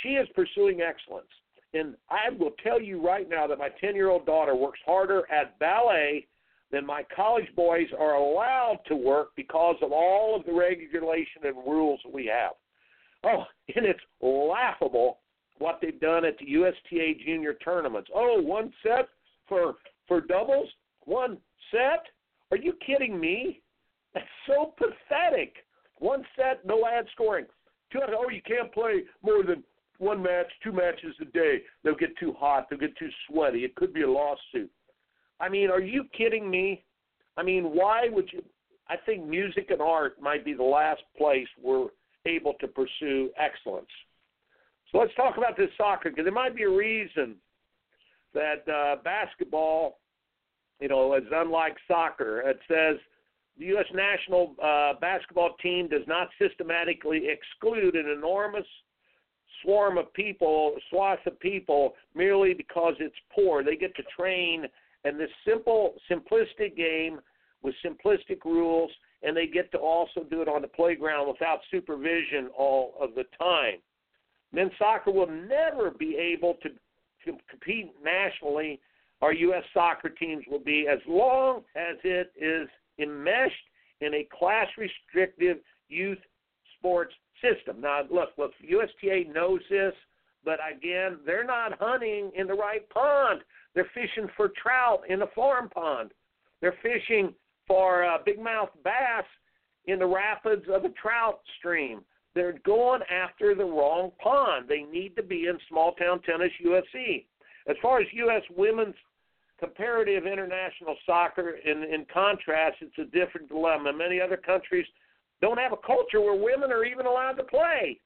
[0.03, 1.27] She is pursuing excellence.
[1.73, 5.23] And I will tell you right now that my 10 year old daughter works harder
[5.31, 6.27] at ballet
[6.71, 11.55] than my college boys are allowed to work because of all of the regulation and
[11.55, 12.53] rules that we have.
[13.23, 13.43] Oh,
[13.75, 15.19] and it's laughable
[15.59, 18.09] what they've done at the USTA junior tournaments.
[18.13, 19.09] Oh, one set
[19.47, 19.75] for
[20.07, 20.69] for doubles,
[21.05, 21.37] one
[21.71, 22.03] set?
[22.51, 23.61] Are you kidding me?
[24.13, 25.55] That's so pathetic.
[25.99, 27.45] One set, no ad scoring.
[27.91, 29.63] Two, oh, you can't play more than
[29.99, 31.61] one match, two matches a day.
[31.83, 32.67] They'll get too hot.
[32.69, 33.63] They'll get too sweaty.
[33.65, 34.71] It could be a lawsuit.
[35.39, 36.83] I mean, are you kidding me?
[37.35, 38.43] I mean, why would you?
[38.89, 41.87] I think music and art might be the last place we're
[42.25, 43.87] able to pursue excellence.
[44.91, 47.35] So let's talk about this soccer because there might be a reason
[48.33, 49.99] that uh, basketball,
[50.79, 52.41] you know, is unlike soccer.
[52.41, 52.97] It says
[53.57, 53.85] the U.S.
[53.93, 58.65] national uh, basketball team does not systematically exclude an enormous
[59.63, 63.63] swarm of people, swath of people, merely because it's poor.
[63.63, 64.65] They get to train
[65.05, 67.19] in this simple, simplistic game
[67.63, 68.91] with simplistic rules,
[69.23, 73.23] and they get to also do it on the playground without supervision all of the
[73.37, 73.79] time.
[74.51, 78.79] Men's soccer will never be able to, to compete nationally.
[79.21, 79.63] Our U.S.
[79.73, 83.53] soccer teams will be as long as it is enmeshed
[84.01, 85.57] in a class restrictive
[85.89, 86.19] youth
[86.77, 87.81] sports system.
[87.81, 89.93] Now, look, look, USTA knows this,
[90.43, 93.41] but again, they're not hunting in the right pond.
[93.75, 96.11] They're fishing for trout in a farm pond.
[96.61, 97.33] They're fishing
[97.67, 99.25] for uh, big mouth bass
[99.85, 102.01] in the rapids of a trout stream.
[102.33, 104.67] They're going after the wrong pond.
[104.69, 107.25] They need to be in small town tennis USA.
[107.67, 108.43] As far as U.S.
[108.55, 108.95] women's
[109.59, 113.91] comparative international soccer, in, in contrast, it's a different dilemma.
[113.91, 114.85] Many other countries
[115.41, 117.99] don't have a culture where women are even allowed to play.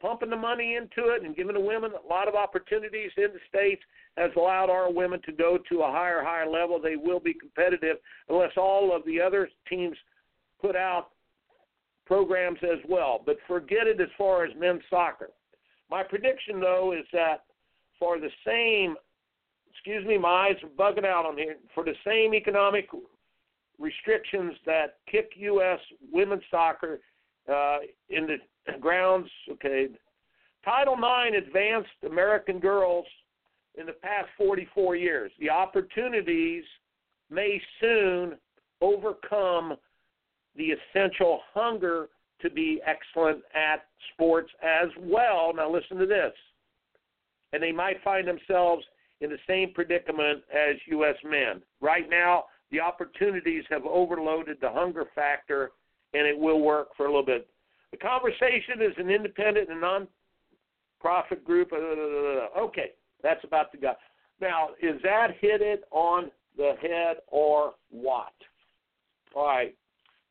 [0.00, 3.40] Pumping the money into it and giving the women a lot of opportunities in the
[3.48, 3.82] states
[4.18, 6.78] has allowed our women to go to a higher, higher level.
[6.80, 7.96] They will be competitive
[8.28, 9.96] unless all of the other teams
[10.60, 11.08] put out
[12.06, 13.22] programs as well.
[13.24, 15.30] But forget it as far as men's soccer.
[15.90, 17.44] My prediction, though, is that
[17.98, 18.96] for the same,
[19.70, 22.88] excuse me, my eyes are bugging out on here, for the same economic
[23.78, 25.78] restrictions that kick U.S.
[26.12, 27.00] women's soccer
[27.52, 29.28] uh, in the grounds.
[29.52, 29.88] Okay,
[30.64, 33.06] Title IX advanced American girls
[33.78, 35.30] in the past 44 years.
[35.38, 36.64] The opportunities
[37.30, 38.34] may soon
[38.80, 39.74] overcome
[40.56, 42.08] the essential hunger
[42.40, 45.52] to be excellent at sports as well.
[45.54, 46.32] Now, listen to this.
[47.52, 48.84] And they might find themselves
[49.20, 51.16] in the same predicament as U.S.
[51.24, 51.62] men.
[51.80, 55.70] Right now, the opportunities have overloaded the hunger factor,
[56.12, 57.46] and it will work for a little bit.
[57.92, 61.72] The conversation is an independent and non-profit group.
[61.72, 62.90] Okay,
[63.22, 63.92] that's about to go.
[64.40, 68.32] Now, is that hit it on the head or what?
[69.36, 69.76] All right,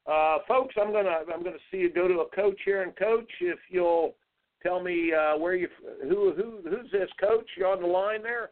[0.05, 3.31] uh, folks, I'm gonna I'm gonna see you go to a coach here, and coach,
[3.39, 4.15] if you'll
[4.61, 5.69] tell me uh, where you
[6.01, 7.47] who who who's this coach?
[7.55, 8.49] You're on the line there?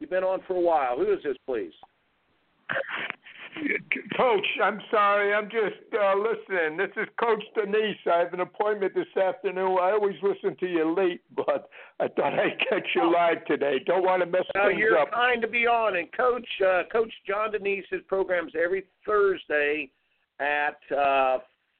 [0.00, 0.96] You've been on for a while.
[0.96, 1.72] Who is this, please?
[4.16, 5.32] Coach, I'm sorry.
[5.32, 6.76] I'm just uh, listening.
[6.76, 7.96] This is Coach Denise.
[8.12, 9.78] I have an appointment this afternoon.
[9.80, 11.68] I always listen to you late, but
[12.00, 13.80] I thought I'd catch you live today.
[13.86, 15.12] Don't want to mess well, things you're up.
[15.12, 15.96] kind to be on.
[15.96, 19.90] And Coach uh, Coach John Denise's programs every Thursday
[20.40, 21.38] at uh,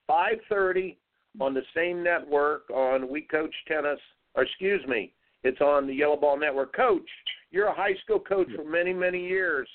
[0.08, 0.96] 5:30
[1.40, 3.98] on the same network on We Coach Tennis.
[4.36, 6.74] Or excuse me, it's on the YellaBall Network.
[6.74, 7.08] Coach,
[7.50, 9.68] you're a high school coach for many many years.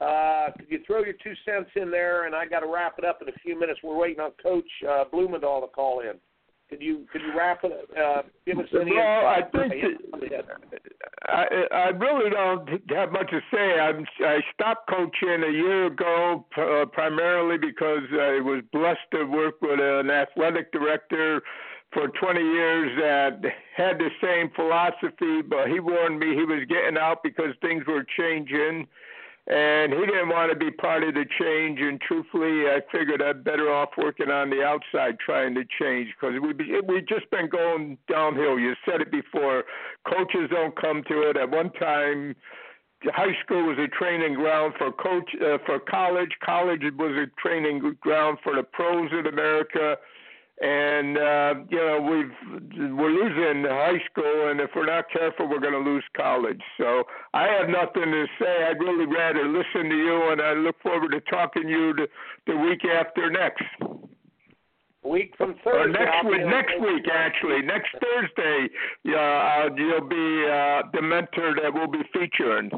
[0.00, 2.26] Uh, could you throw your two cents in there?
[2.26, 3.80] And I got to wrap it up in a few minutes.
[3.82, 6.14] We're waiting on Coach uh, Blumendahl to call in.
[6.70, 7.72] Could you could you wrap it?
[7.96, 9.74] Uh, give us any Well, I think
[11.26, 13.78] I, I really don't have much to say.
[13.78, 19.60] I'm, I stopped coaching a year ago, uh, primarily because I was blessed to work
[19.60, 21.42] with an athletic director
[21.92, 26.98] for 20 years that had the same philosophy, but he warned me he was getting
[26.98, 28.86] out because things were changing
[29.46, 31.78] and he didn't want to be part of the change.
[31.80, 36.40] And truthfully, I figured I'd better off working on the outside trying to change because
[36.40, 38.58] we we just been going downhill.
[38.58, 39.64] You said it before.
[40.08, 41.36] Coaches don't come to it.
[41.36, 42.34] At one time,
[43.04, 46.30] high school was a training ground for coach uh, for college.
[46.42, 49.96] College was a training ground for the pros in America.
[50.60, 55.58] And uh, you know we've we're losing high school, and if we're not careful, we're
[55.58, 56.60] going to lose college.
[56.78, 57.02] So
[57.34, 58.64] I have nothing to say.
[58.70, 62.06] I'd really rather listen to you, and I look forward to talking to you the,
[62.46, 63.64] the week after next
[65.04, 65.78] week from Thursday.
[65.80, 68.68] Or next week, next week actually, next Thursday,
[69.08, 72.70] uh, you'll be uh, the mentor that we'll be featuring.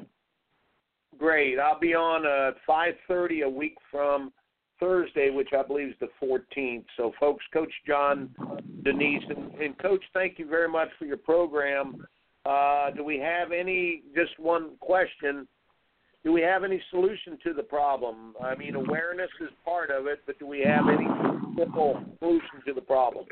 [1.19, 1.59] Great.
[1.59, 4.33] I'll be on uh, 5:30 a week from
[4.79, 6.85] Thursday, which I believe is the 14th.
[6.97, 8.31] So, folks, Coach John
[8.85, 12.07] Denise and, and Coach, thank you very much for your program.
[12.45, 14.03] Uh, do we have any?
[14.15, 15.49] Just one question
[16.27, 18.35] do we have any solution to the problem?
[18.43, 21.07] I mean, awareness is part of it, but do we have any
[21.57, 23.27] simple solution to the problem?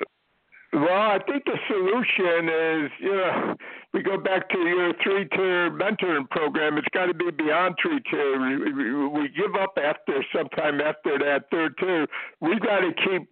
[0.75, 3.55] Well, I think the solution is, you know,
[3.93, 6.79] we go back to your three tier mentoring program.
[6.79, 8.41] It's got to be beyond three tier.
[8.41, 12.09] We, give up after sometime after that third tier.
[12.41, 13.31] We got to keep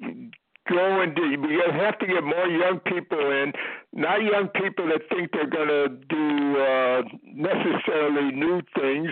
[0.71, 3.53] going to we have to get more young people in
[3.93, 7.03] not young people that think they're going to do uh
[7.35, 9.11] necessarily new things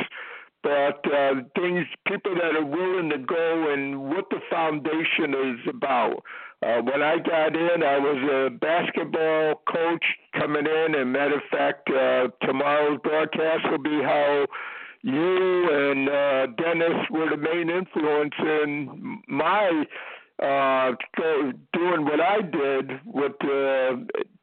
[0.63, 6.23] but uh, things people that are willing to go and what the foundation is about.
[6.63, 10.05] Uh, when I got in, I was a basketball coach
[10.39, 14.47] coming in, and matter of fact, uh, tomorrow's broadcast will be how
[15.03, 19.85] you and uh, Dennis were the main influence in my
[20.43, 20.93] uh,
[21.73, 23.97] doing what I did with uh,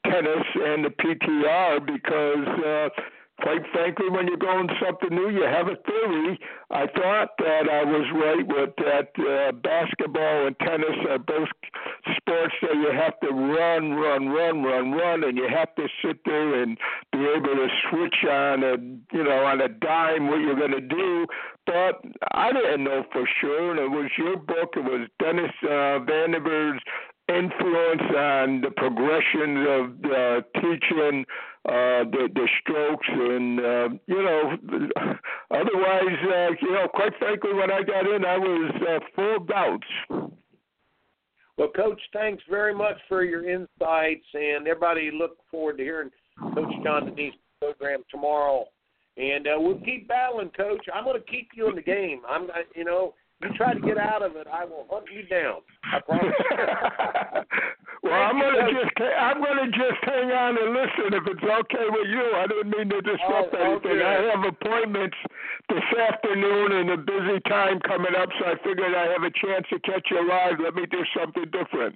[0.09, 2.47] tennis and the PTR because.
[2.65, 3.01] Uh,
[3.41, 6.39] quite frankly, when you're going something new, you have a theory.
[6.71, 11.47] I thought that I was right with that uh, basketball and tennis are both
[12.17, 16.19] sports that you have to run, run, run, run, run, and you have to sit
[16.25, 16.77] there and
[17.11, 18.77] be able to switch on a,
[19.15, 21.25] you know, on a dime what you're going to do.
[21.65, 22.01] But
[22.33, 24.73] I didn't know for sure, and it was your book.
[24.75, 26.81] It was Dennis uh, Van der Meer's
[27.30, 31.25] influence on the progression of uh, teaching
[31.65, 34.51] uh, the the strokes and uh, you know
[35.51, 39.47] otherwise uh, you know quite frankly when I got in I was uh, full of
[39.47, 40.32] doubts.
[41.57, 46.11] Well, Coach, thanks very much for your insights, and everybody look forward to hearing
[46.53, 48.65] Coach John Denise program tomorrow.
[49.17, 50.86] And uh, we'll keep battling, Coach.
[50.93, 52.21] I'm going to keep you in the game.
[52.30, 55.61] I'm, you know, you try to get out of it, I will hunt you down.
[55.85, 56.33] I promise.
[58.03, 62.09] well, I'm gonna just I'm gonna just hang on and listen if it's okay with
[62.09, 62.25] you.
[62.33, 64.01] I didn't mean to disrupt oh, oh anything.
[64.01, 64.09] Okay.
[64.09, 65.17] I have appointments
[65.69, 69.69] this afternoon and a busy time coming up, so I figured I have a chance
[69.69, 70.57] to catch you live.
[70.57, 71.93] Let me do something different.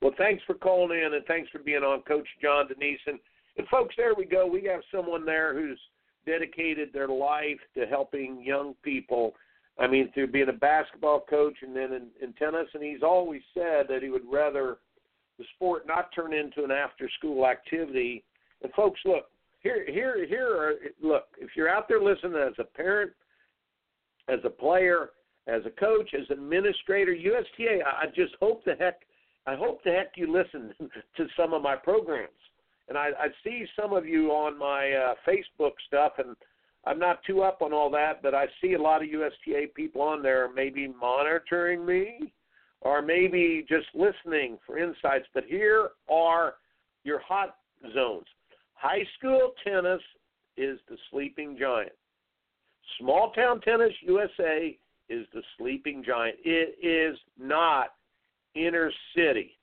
[0.00, 3.00] Well, thanks for calling in and thanks for being on, Coach John Denise.
[3.06, 3.18] And,
[3.56, 4.46] and folks, there we go.
[4.46, 5.80] We have someone there who's
[6.26, 9.34] dedicated their life to helping young people
[9.78, 13.42] I mean, through being a basketball coach and then in, in tennis, and he's always
[13.52, 14.78] said that he would rather
[15.38, 18.24] the sport not turn into an after-school activity.
[18.62, 19.26] And folks, look
[19.60, 20.48] here, here, here.
[20.48, 20.72] Are,
[21.02, 23.12] look, if you're out there listening as a parent,
[24.28, 25.10] as a player,
[25.46, 29.00] as a coach, as administrator, USTA, I just hope the heck,
[29.46, 30.72] I hope the heck you listen
[31.16, 32.30] to some of my programs.
[32.88, 36.36] And I, I see some of you on my uh, Facebook stuff, and
[36.86, 40.00] I'm not too up on all that, but I see a lot of USTA people
[40.02, 42.32] on there maybe monitoring me
[42.80, 45.26] or maybe just listening for insights.
[45.34, 46.54] But here are
[47.02, 47.56] your hot
[47.92, 48.26] zones.
[48.74, 50.00] High school tennis
[50.56, 51.92] is the sleeping giant.
[53.00, 54.78] Small town tennis USA
[55.08, 56.36] is the sleeping giant.
[56.44, 57.94] It is not
[58.54, 59.58] inner city.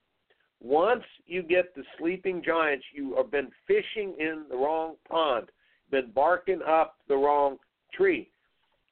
[0.61, 5.49] Once you get the sleeping giants, you have been fishing in the wrong pond
[5.93, 7.57] been barking up the wrong
[7.93, 8.29] tree.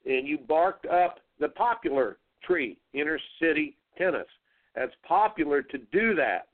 [0.05, 4.27] And you barked up the popular tree, inner city tennis.
[4.75, 6.47] That's popular to do that.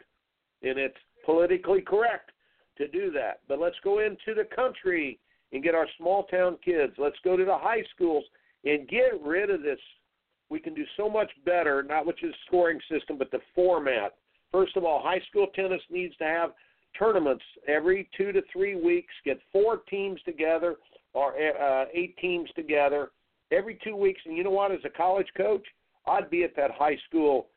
[0.63, 2.31] And it's politically correct
[2.77, 3.41] to do that.
[3.47, 5.19] But let's go into the country
[5.53, 6.93] and get our small town kids.
[6.97, 8.23] Let's go to the high schools
[8.65, 9.79] and get rid of this.
[10.49, 14.15] We can do so much better, not with the scoring system, but the format.
[14.51, 16.51] First of all, high school tennis needs to have
[16.97, 19.13] tournaments every two to three weeks.
[19.25, 20.75] Get four teams together
[21.13, 23.09] or uh, eight teams together
[23.51, 24.21] every two weeks.
[24.25, 24.71] And you know what?
[24.71, 25.65] As a college coach,
[26.07, 27.47] I'd be at that high school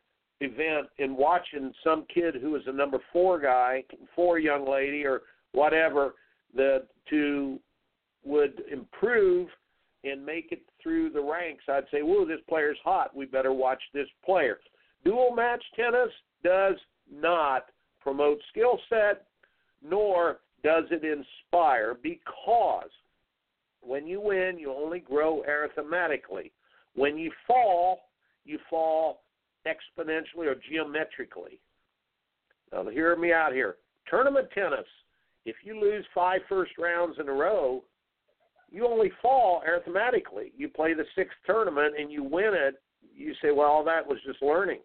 [0.41, 3.85] event and watching some kid who is a number four guy,
[4.15, 5.23] four young lady, or
[5.53, 6.15] whatever,
[6.55, 7.59] the to
[8.25, 9.49] would improve
[10.05, 11.65] and make it through the ranks.
[11.69, 13.15] I'd say, "Whoa, this player's hot.
[13.15, 14.61] We better watch this player."
[15.05, 16.11] Dual match tennis
[16.43, 16.77] does
[17.11, 17.71] not
[18.01, 19.27] promote skill set
[19.83, 22.91] nor does it inspire because
[23.83, 26.53] when you win, you only grow arithmetically.
[26.95, 28.01] When you fall,
[28.45, 29.23] you fall
[29.67, 31.59] exponentially or geometrically.
[32.73, 33.77] Now, hear me out here.
[34.09, 34.87] Tournament tennis,
[35.45, 37.83] if you lose five first rounds in a row,
[38.71, 40.53] you only fall arithmetically.
[40.57, 42.75] You play the sixth tournament and you win it.
[43.15, 44.81] You say, well, that was just learning.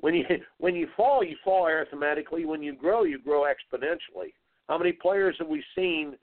[0.00, 0.24] When you
[0.58, 2.44] when you fall, you fall arithmetically.
[2.44, 4.32] When you grow, you grow exponentially.
[4.68, 6.16] How many players have we seen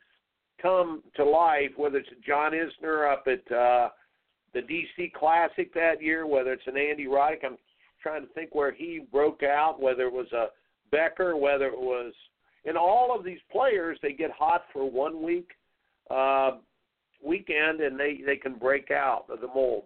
[0.61, 1.72] come to life?
[1.78, 3.89] Whether it's John Isner up at uh,
[4.53, 7.45] the DC Classic that year, whether it's an Andy Roddick.
[7.45, 7.57] I'm
[8.01, 9.80] trying to think where he broke out.
[9.80, 10.47] Whether it was a
[10.91, 12.13] Becker, whether it was,
[12.65, 15.49] and all of these players, they get hot for one week,
[16.09, 16.57] uh,
[17.24, 19.86] weekend, and they they can break out of the mold.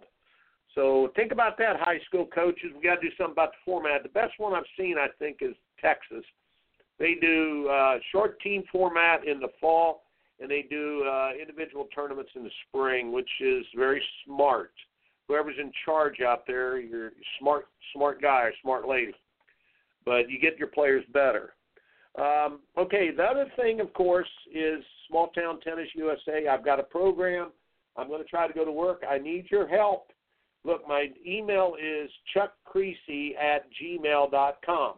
[0.76, 2.72] So think about that, high school coaches.
[2.76, 4.04] We got to do something about the format.
[4.04, 6.24] The best one I've seen, I think, is Texas.
[7.00, 10.04] They do uh, short team format in the fall,
[10.40, 14.72] and they do uh, individual tournaments in the spring, which is very smart.
[15.28, 19.14] Whoever's in charge out there, you're smart, smart guy or smart lady,
[20.06, 21.54] but you get your players better.
[22.18, 26.48] Um, okay, the other thing, of course, is Small Town Tennis USA.
[26.48, 27.52] I've got a program.
[27.98, 29.04] I'm going to try to go to work.
[29.10, 30.12] I need your help.
[30.66, 34.94] Look, my email is chuckkriese at gmail.com.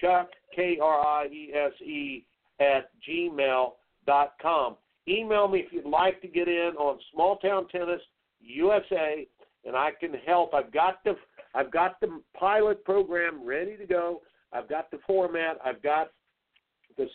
[0.00, 2.26] Chuck, K R I E S E,
[2.60, 4.76] at gmail.com.
[5.08, 8.00] Email me if you'd like to get in on Small Town Tennis
[8.40, 9.26] USA,
[9.64, 10.52] and I can help.
[10.52, 11.14] I've got the
[11.54, 14.20] I've got the pilot program ready to go.
[14.52, 15.56] I've got the format.
[15.64, 16.08] I've got
[16.98, 17.08] this.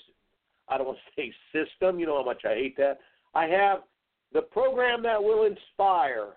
[0.68, 1.99] I don't want to say system.
[1.99, 2.99] You know how much I hate that.
[3.36, 3.82] I have
[4.34, 6.30] the program that will inspire.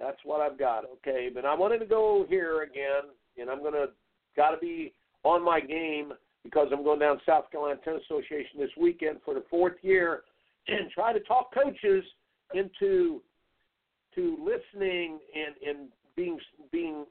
[0.00, 0.84] That's what I've got.
[0.86, 3.86] Okay, but I wanted to go here again, and I'm gonna
[4.34, 4.94] got to be
[5.24, 9.34] on my game because I'm going down to South Carolina Tennis Association this weekend for
[9.34, 10.22] the fourth year
[10.68, 12.02] and try to talk coaches
[12.54, 13.20] into
[14.14, 16.38] to listening and, and being
[16.72, 17.04] being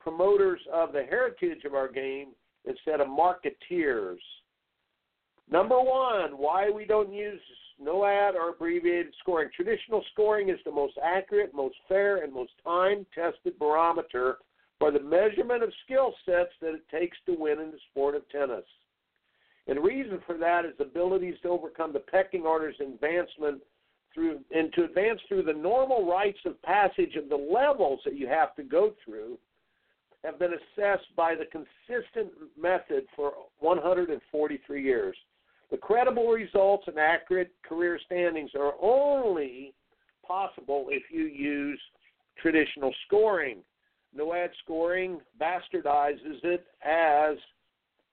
[0.00, 2.28] promoters of the heritage of our game
[2.64, 4.18] instead of marketeers.
[5.50, 7.40] Number one, why we don't use
[7.80, 9.50] NOAD or abbreviated scoring.
[9.54, 14.38] Traditional scoring is the most accurate, most fair, and most time tested barometer
[14.78, 18.28] for the measurement of skill sets that it takes to win in the sport of
[18.30, 18.64] tennis.
[19.66, 23.60] And the reason for that is abilities to overcome the pecking order's advancement
[24.14, 28.26] through and to advance through the normal rites of passage of the levels that you
[28.26, 29.38] have to go through
[30.24, 35.16] have been assessed by the consistent method for 143 years.
[35.70, 39.74] The credible results and accurate career standings are only
[40.26, 41.80] possible if you use
[42.40, 43.58] traditional scoring.
[44.16, 47.36] NOAD scoring bastardizes it as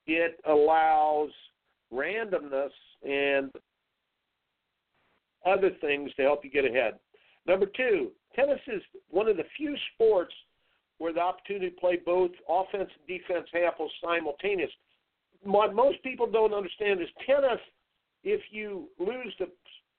[0.07, 1.29] it allows
[1.93, 2.71] randomness
[3.03, 3.51] and
[5.45, 6.95] other things to help you get ahead.
[7.47, 10.33] Number two, tennis is one of the few sports
[10.97, 14.71] where the opportunity to play both offense and defense happens simultaneous.
[15.43, 17.59] What most people don't understand is tennis,
[18.23, 19.47] if you lose the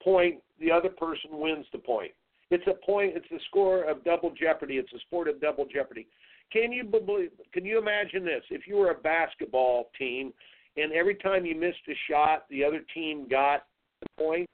[0.03, 2.11] point, the other person wins the point.
[2.49, 3.13] It's a point.
[3.15, 4.75] It's a score of double jeopardy.
[4.77, 6.07] It's a sport of double jeopardy.
[6.51, 7.31] Can you believe?
[7.51, 8.43] Can you imagine this?
[8.49, 10.33] If you were a basketball team,
[10.77, 13.65] and every time you missed a shot, the other team got
[14.01, 14.49] the point,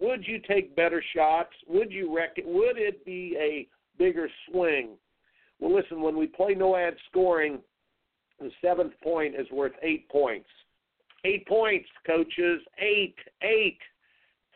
[0.00, 1.50] would you take better shots?
[1.66, 2.44] Would you reckon?
[2.46, 3.66] Would it be a
[3.98, 4.90] bigger swing?
[5.58, 6.00] Well, listen.
[6.00, 7.58] When we play NOAD scoring,
[8.40, 10.48] the seventh point is worth eight points.
[11.24, 12.60] Eight points, coaches.
[12.78, 13.78] Eight, eight.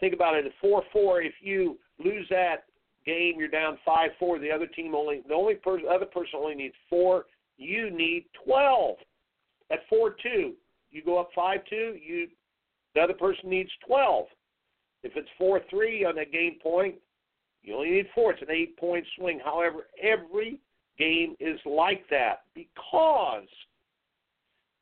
[0.00, 0.52] Think about it.
[0.60, 2.64] Four four, if you lose that
[3.04, 4.38] game, you're down five four.
[4.38, 7.26] The other team only the only person other person only needs four.
[7.56, 8.96] You need twelve.
[9.70, 10.54] At four two,
[10.90, 11.96] you go up five two.
[12.04, 12.28] You
[12.94, 14.26] the other person needs twelve.
[15.02, 16.96] If it's four three on that game point,
[17.62, 18.32] you only need four.
[18.32, 19.40] It's an eight point swing.
[19.44, 20.60] However, every
[20.98, 23.48] game is like that because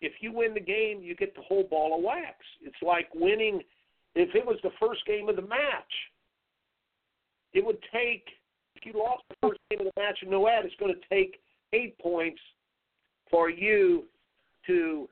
[0.01, 2.37] if you win the game, you get the whole ball of wax.
[2.63, 3.61] It's like winning
[4.15, 5.93] if it was the first game of the match
[7.53, 8.25] it would take
[8.77, 11.41] if you lost the first game of the match in NOAD, it's going to take
[11.73, 12.41] eight points
[13.31, 14.05] for you
[14.67, 15.09] to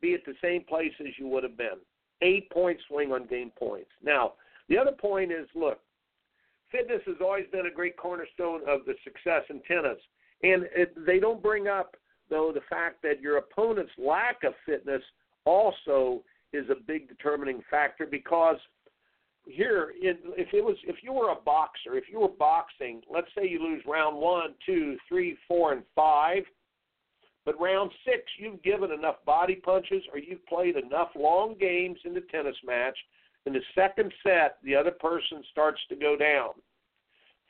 [0.00, 1.78] be at the same place as you would have been.
[2.22, 3.90] Eight point swing on game points.
[4.02, 4.34] Now,
[4.68, 5.80] the other point is look,
[6.70, 9.98] fitness has always been a great cornerstone of the success in tennis.
[10.42, 11.96] And it, they don't bring up,
[12.30, 15.02] though, the fact that your opponent's lack of fitness
[15.44, 16.22] also
[16.52, 18.56] is a big determining factor because–
[19.48, 23.28] here in, if it was if you were a boxer, if you were boxing, let's
[23.36, 26.42] say you lose round one, two, three, four, and five,
[27.44, 32.14] but round six you've given enough body punches or you've played enough long games in
[32.14, 32.96] the tennis match
[33.46, 36.50] In the second set, the other person starts to go down.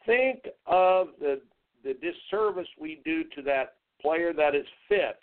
[0.06, 1.40] Think of the
[1.84, 5.20] the disservice we do to that player that is fit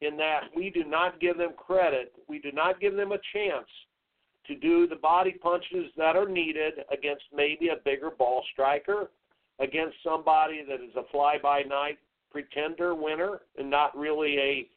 [0.00, 3.68] in that we do not give them credit, we do not give them a chance
[4.46, 9.10] to do the body punches that are needed against maybe a bigger ball striker,
[9.58, 11.98] against somebody that is a fly by night
[12.30, 14.68] pretender winner and not really a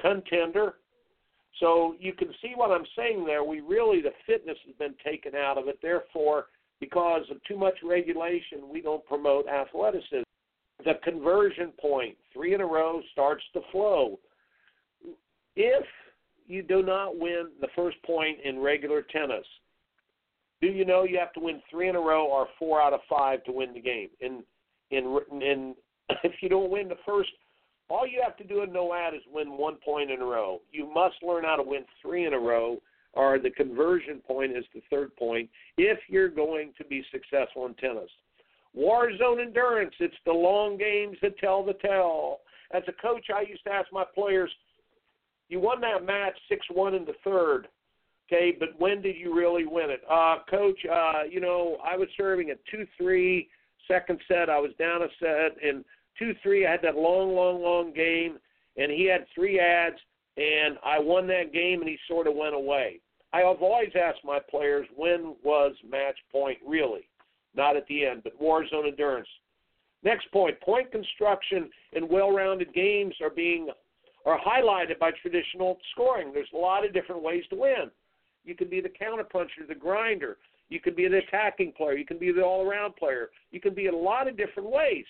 [0.00, 0.74] contender.
[1.58, 3.42] So you can see what I'm saying there.
[3.42, 5.78] We really, the fitness has been taken out of it.
[5.82, 6.46] Therefore,
[6.78, 10.22] because of too much regulation, we don't promote athleticism.
[10.84, 14.18] The conversion point, three in a row, starts to flow.
[15.56, 15.84] If
[16.46, 19.46] you do not win the first point in regular tennis,
[20.60, 23.00] do you know you have to win three in a row or four out of
[23.08, 24.08] five to win the game?
[24.20, 24.42] In
[24.90, 25.74] in in
[26.24, 27.30] if you don't win the first,
[27.88, 30.60] all you have to do in NOAD is win one point in a row.
[30.72, 32.78] You must learn how to win three in a row,
[33.14, 37.74] or the conversion point is the third point if you're going to be successful in
[37.74, 38.10] tennis.
[38.74, 42.38] War zone endurance, it's the long games that tell the tale.
[42.72, 44.50] As a coach, I used to ask my players,
[45.48, 47.66] you won that match 6 1 in the third.
[48.28, 50.02] Okay, but when did you really win it?
[50.08, 53.48] Uh, coach, uh, you know, I was serving at 2 3,
[53.88, 55.84] second set, I was down a set, and
[56.18, 56.66] two three.
[56.66, 58.38] I had that long, long, long game,
[58.76, 59.96] and he had three ads,
[60.36, 63.00] and I won that game, and he sort of went away.
[63.32, 67.08] I have always asked my players when was match point really,
[67.54, 69.28] not at the end, but war zone endurance.
[70.02, 73.68] Next point: point construction and well-rounded games are being
[74.26, 76.32] are highlighted by traditional scoring.
[76.32, 77.90] There's a lot of different ways to win.
[78.44, 80.36] You can be the counterpuncher, the grinder.
[80.68, 81.96] You can be an attacking player.
[81.96, 83.30] You can be the all-around player.
[83.50, 85.04] You can be in a lot of different ways.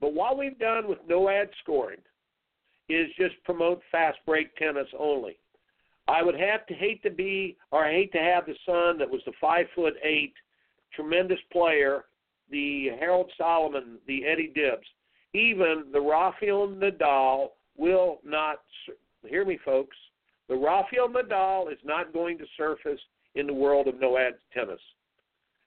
[0.00, 2.00] But what we've done with no ad scoring
[2.88, 5.38] is just promote fast break tennis only.
[6.06, 9.22] I would have to hate to be, or hate to have the son that was
[9.24, 10.34] the five foot eight,
[10.96, 12.04] tremendous player,
[12.50, 14.86] the Harold Solomon, the Eddie Dibbs,
[15.32, 18.58] even the Rafael Nadal will not.
[19.26, 19.96] Hear me, folks.
[20.48, 23.00] The Rafael Nadal is not going to surface
[23.34, 24.80] in the world of no ads tennis.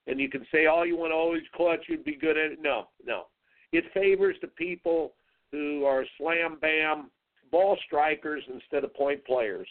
[0.06, 2.58] And you can say all you want, always clutch, you'd be good at it.
[2.62, 3.24] No, no.
[3.72, 5.12] It favors the people
[5.52, 7.10] who are slam bam
[7.50, 9.68] ball strikers instead of point players.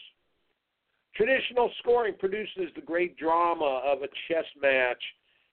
[1.14, 5.02] Traditional scoring produces the great drama of a chess match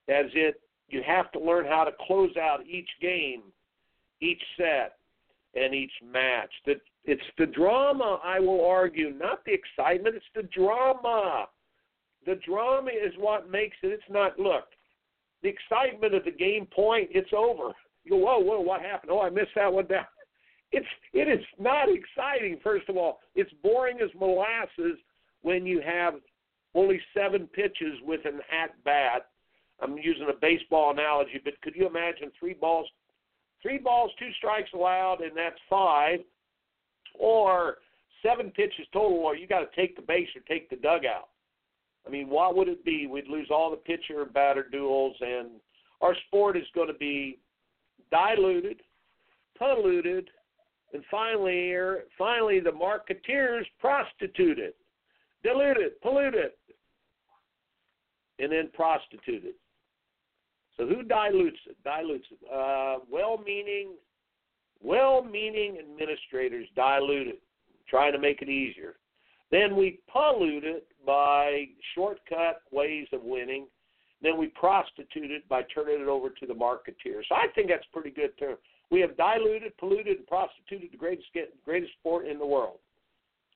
[0.09, 3.41] as it you have to learn how to close out each game,
[4.21, 4.97] each set,
[5.55, 6.51] and each match.
[6.65, 11.47] That it's the drama I will argue, not the excitement, it's the drama.
[12.25, 13.87] The drama is what makes it.
[13.87, 14.65] It's not look,
[15.43, 17.71] the excitement of the game point, it's over.
[18.03, 19.11] You go, whoa, whoa, what happened?
[19.11, 20.05] Oh, I missed that one down.
[20.71, 22.59] It's it is not exciting.
[22.61, 24.97] First of all, it's boring as molasses
[25.41, 26.15] when you have
[26.73, 29.27] only seven pitches with an at bat.
[29.81, 32.87] I'm using a baseball analogy, but could you imagine three balls,
[33.61, 36.19] three balls, two strikes allowed, and that's five,
[37.19, 37.77] or
[38.23, 41.29] seven pitches total, or you got to take the base or take the dugout.
[42.07, 43.07] I mean, what would it be?
[43.07, 45.49] We'd lose all the pitcher batter duels, and
[46.01, 47.39] our sport is going to be
[48.11, 48.81] diluted,
[49.57, 50.29] polluted,
[50.93, 54.73] and finally, er, finally the marketeers prostituted,
[55.43, 56.51] diluted, polluted,
[58.39, 59.53] and then prostituted.
[60.77, 61.77] So who dilutes it?
[61.83, 62.39] Dilutes it.
[62.51, 63.93] Uh, well-meaning,
[64.81, 67.41] well-meaning administrators dilute it,
[67.89, 68.95] trying to make it easier.
[69.51, 73.67] Then we pollute it by shortcut ways of winning
[74.21, 77.27] then we prostitute it by turning it over to the marketeers.
[77.29, 78.55] So I think that's pretty good term.
[78.89, 81.27] We have diluted, polluted, and prostituted the greatest
[81.63, 82.79] greatest sport in the world.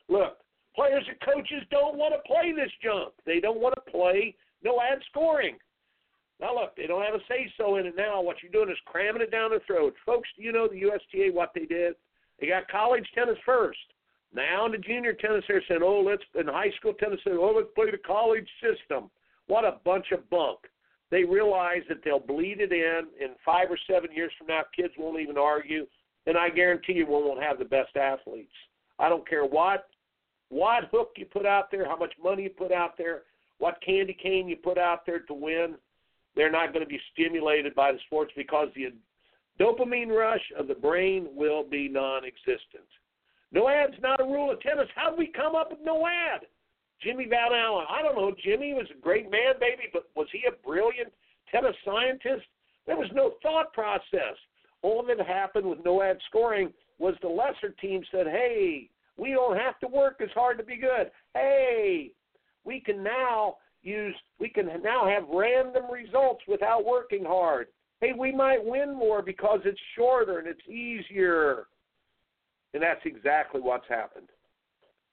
[0.09, 0.37] Look,
[0.75, 3.13] players and coaches don't want to play this junk.
[3.25, 5.57] They don't want to play no ad scoring.
[6.39, 8.21] Now look, they don't have a say so in it now.
[8.21, 9.93] What you're doing is cramming it down their throat.
[10.05, 11.95] Folks, do you know the USTA what they did?
[12.39, 13.79] They got college tennis first.
[14.33, 17.53] Now in the junior tennis they're saying, Oh, let's in high school tennis saying, Oh,
[17.55, 19.09] let's play the college system.
[19.47, 20.59] What a bunch of bunk.
[21.11, 23.07] They realize that they'll bleed it in.
[23.19, 25.87] In five or seven years from now, kids won't even argue,
[26.27, 28.53] and I guarantee you we won't have the best athletes.
[28.99, 29.87] I don't care what
[30.49, 33.23] what hook you put out there, how much money you put out there,
[33.59, 35.75] what candy cane you put out there to win.
[36.35, 38.93] They're not going to be stimulated by the sports because the
[39.59, 42.87] dopamine rush of the brain will be non-existent.
[43.51, 44.87] No ad's not a rule of tennis.
[44.95, 46.41] How did we come up with no ad?
[47.01, 47.85] Jimmy Van Alen.
[47.89, 48.33] I don't know.
[48.43, 51.11] Jimmy was a great man, baby, but was he a brilliant
[51.51, 52.45] tennis scientist?
[52.85, 54.35] There was no thought process.
[54.81, 59.57] All that happened with no ad scoring was the lesser team said, hey, we don't
[59.57, 61.11] have to work as hard to be good.
[61.33, 62.11] Hey,
[62.63, 67.67] we can now use we can now have random results without working hard.
[68.01, 71.67] Hey, we might win more because it's shorter and it's easier.
[72.73, 74.29] And that's exactly what's happened.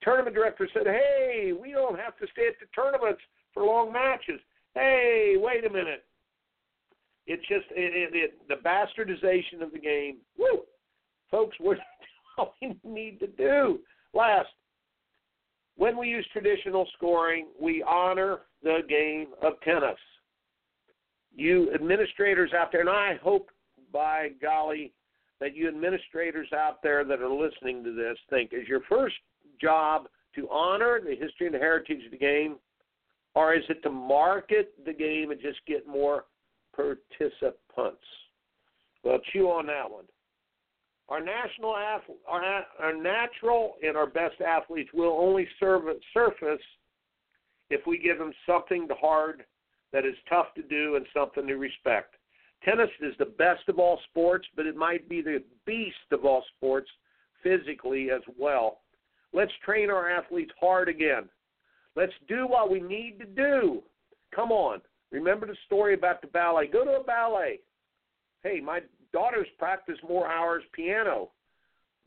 [0.03, 3.21] Tournament director said, "Hey, we don't have to stay at the tournaments
[3.53, 4.41] for long matches.
[4.75, 6.05] Hey, wait a minute.
[7.27, 10.19] It's just it, it, it, the bastardization of the game.
[10.39, 10.63] Woo,
[11.31, 11.79] folks, what
[12.63, 13.81] we need to do.
[14.13, 14.49] Last,
[15.77, 19.99] when we use traditional scoring, we honor the game of tennis.
[21.35, 23.51] You administrators out there, and I hope
[23.93, 24.93] by golly
[25.41, 29.17] that you administrators out there that are listening to this think is your first
[29.61, 32.57] job to honor the history and the heritage of the game,
[33.35, 36.25] or is it to market the game and just get more
[36.75, 38.03] participants?
[39.05, 40.05] Well, chew on that one.
[41.09, 46.63] Our national our, our natural and our best athletes will only serve, surface
[47.71, 49.45] if we give them something hard
[49.93, 52.15] that is tough to do and something to respect.
[52.65, 56.45] Tennis is the best of all sports, but it might be the beast of all
[56.57, 56.89] sports
[57.43, 58.81] physically as well.
[59.33, 61.29] Let's train our athletes hard again.
[61.95, 63.83] Let's do what we need to do.
[64.35, 64.81] Come on.
[65.13, 66.67] Remember the story about the ballet.
[66.67, 67.61] Go to a ballet.
[68.43, 68.81] Hey, my
[69.13, 71.31] daughters practice more hours piano,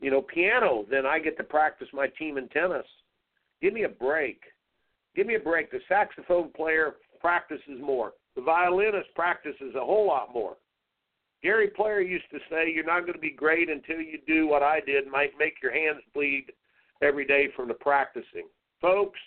[0.00, 2.86] you know, piano than I get to practice my team in tennis.
[3.60, 4.42] Give me a break.
[5.14, 5.70] Give me a break.
[5.70, 8.12] The saxophone player practices more.
[8.36, 10.56] The violinist practices a whole lot more.
[11.42, 14.62] Gary Player used to say, "You're not going to be great until you do what
[14.62, 16.52] I did, might make your hands bleed
[17.00, 18.48] every day from the practicing."
[18.80, 19.18] Folks,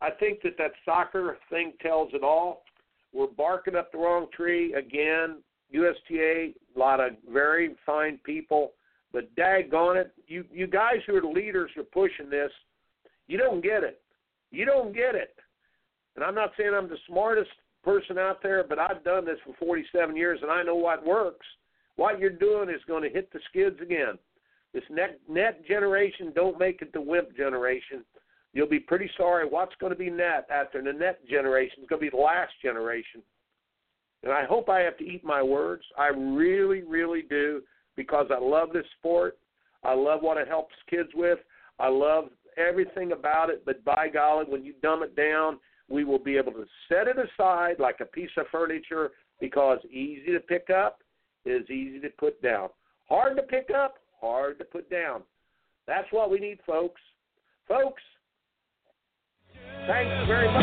[0.00, 2.64] I think that that soccer thing tells it all.
[3.12, 5.42] We're barking up the wrong tree again.
[5.70, 8.74] USTA, a lot of very fine people,
[9.12, 12.52] but daggone it, you you guys who are the leaders who are pushing this,
[13.26, 14.00] you don't get it.
[14.50, 15.34] You don't get it.
[16.14, 17.50] And I'm not saying I'm the smartest
[17.84, 21.46] person out there, but I've done this for 47 years and I know what works.
[21.96, 24.18] What you're doing is going to hit the skids again.
[24.74, 28.04] This net net generation don't make it the wimp generation.
[28.52, 31.82] You'll be pretty sorry what's going to be net after the net generation.
[31.82, 33.22] is going to be the last generation.
[34.22, 35.84] And I hope I have to eat my words.
[35.98, 37.62] I really, really do
[37.96, 39.38] because I love this sport.
[39.84, 41.38] I love what it helps kids with.
[41.78, 43.64] I love everything about it.
[43.64, 47.16] But by golly, when you dumb it down, we will be able to set it
[47.18, 51.00] aside like a piece of furniture because easy to pick up
[51.44, 52.68] is easy to put down.
[53.08, 55.22] Hard to pick up, hard to put down.
[55.86, 57.00] That's what we need, folks.
[57.68, 58.02] Folks,
[59.86, 60.62] thanks very much.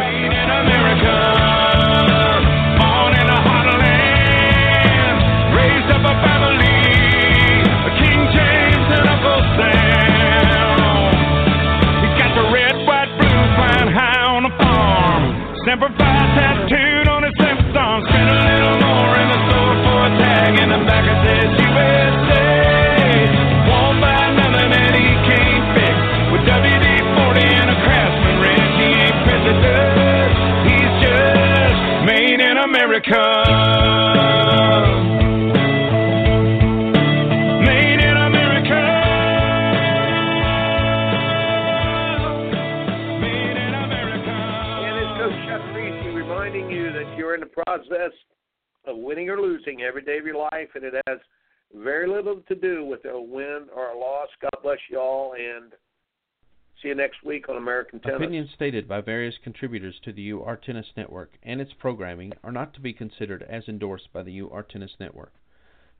[58.04, 58.18] Tennis.
[58.18, 62.74] Opinions stated by various contributors to the UR Tennis Network and its programming are not
[62.74, 65.32] to be considered as endorsed by the UR Tennis Network.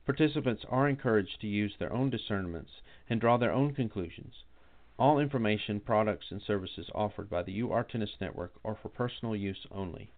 [0.04, 4.44] Participants are encouraged to use their own discernments and draw their own conclusions.
[4.98, 9.66] All information, products, and services offered by the UR Tennis Network are for personal use
[9.70, 10.10] only.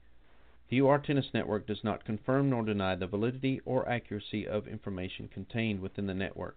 [0.68, 5.28] The UR Tennis Network does not confirm nor deny the validity or accuracy of information
[5.28, 6.56] contained within the network.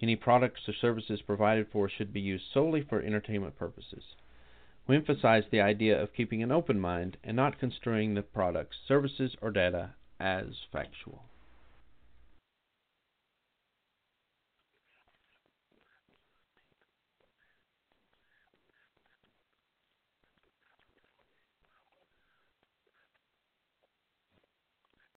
[0.00, 4.04] Any products or services provided for should be used solely for entertainment purposes.
[4.88, 9.36] We emphasize the idea of keeping an open mind and not construing the products, services,
[9.42, 11.25] or data as factual.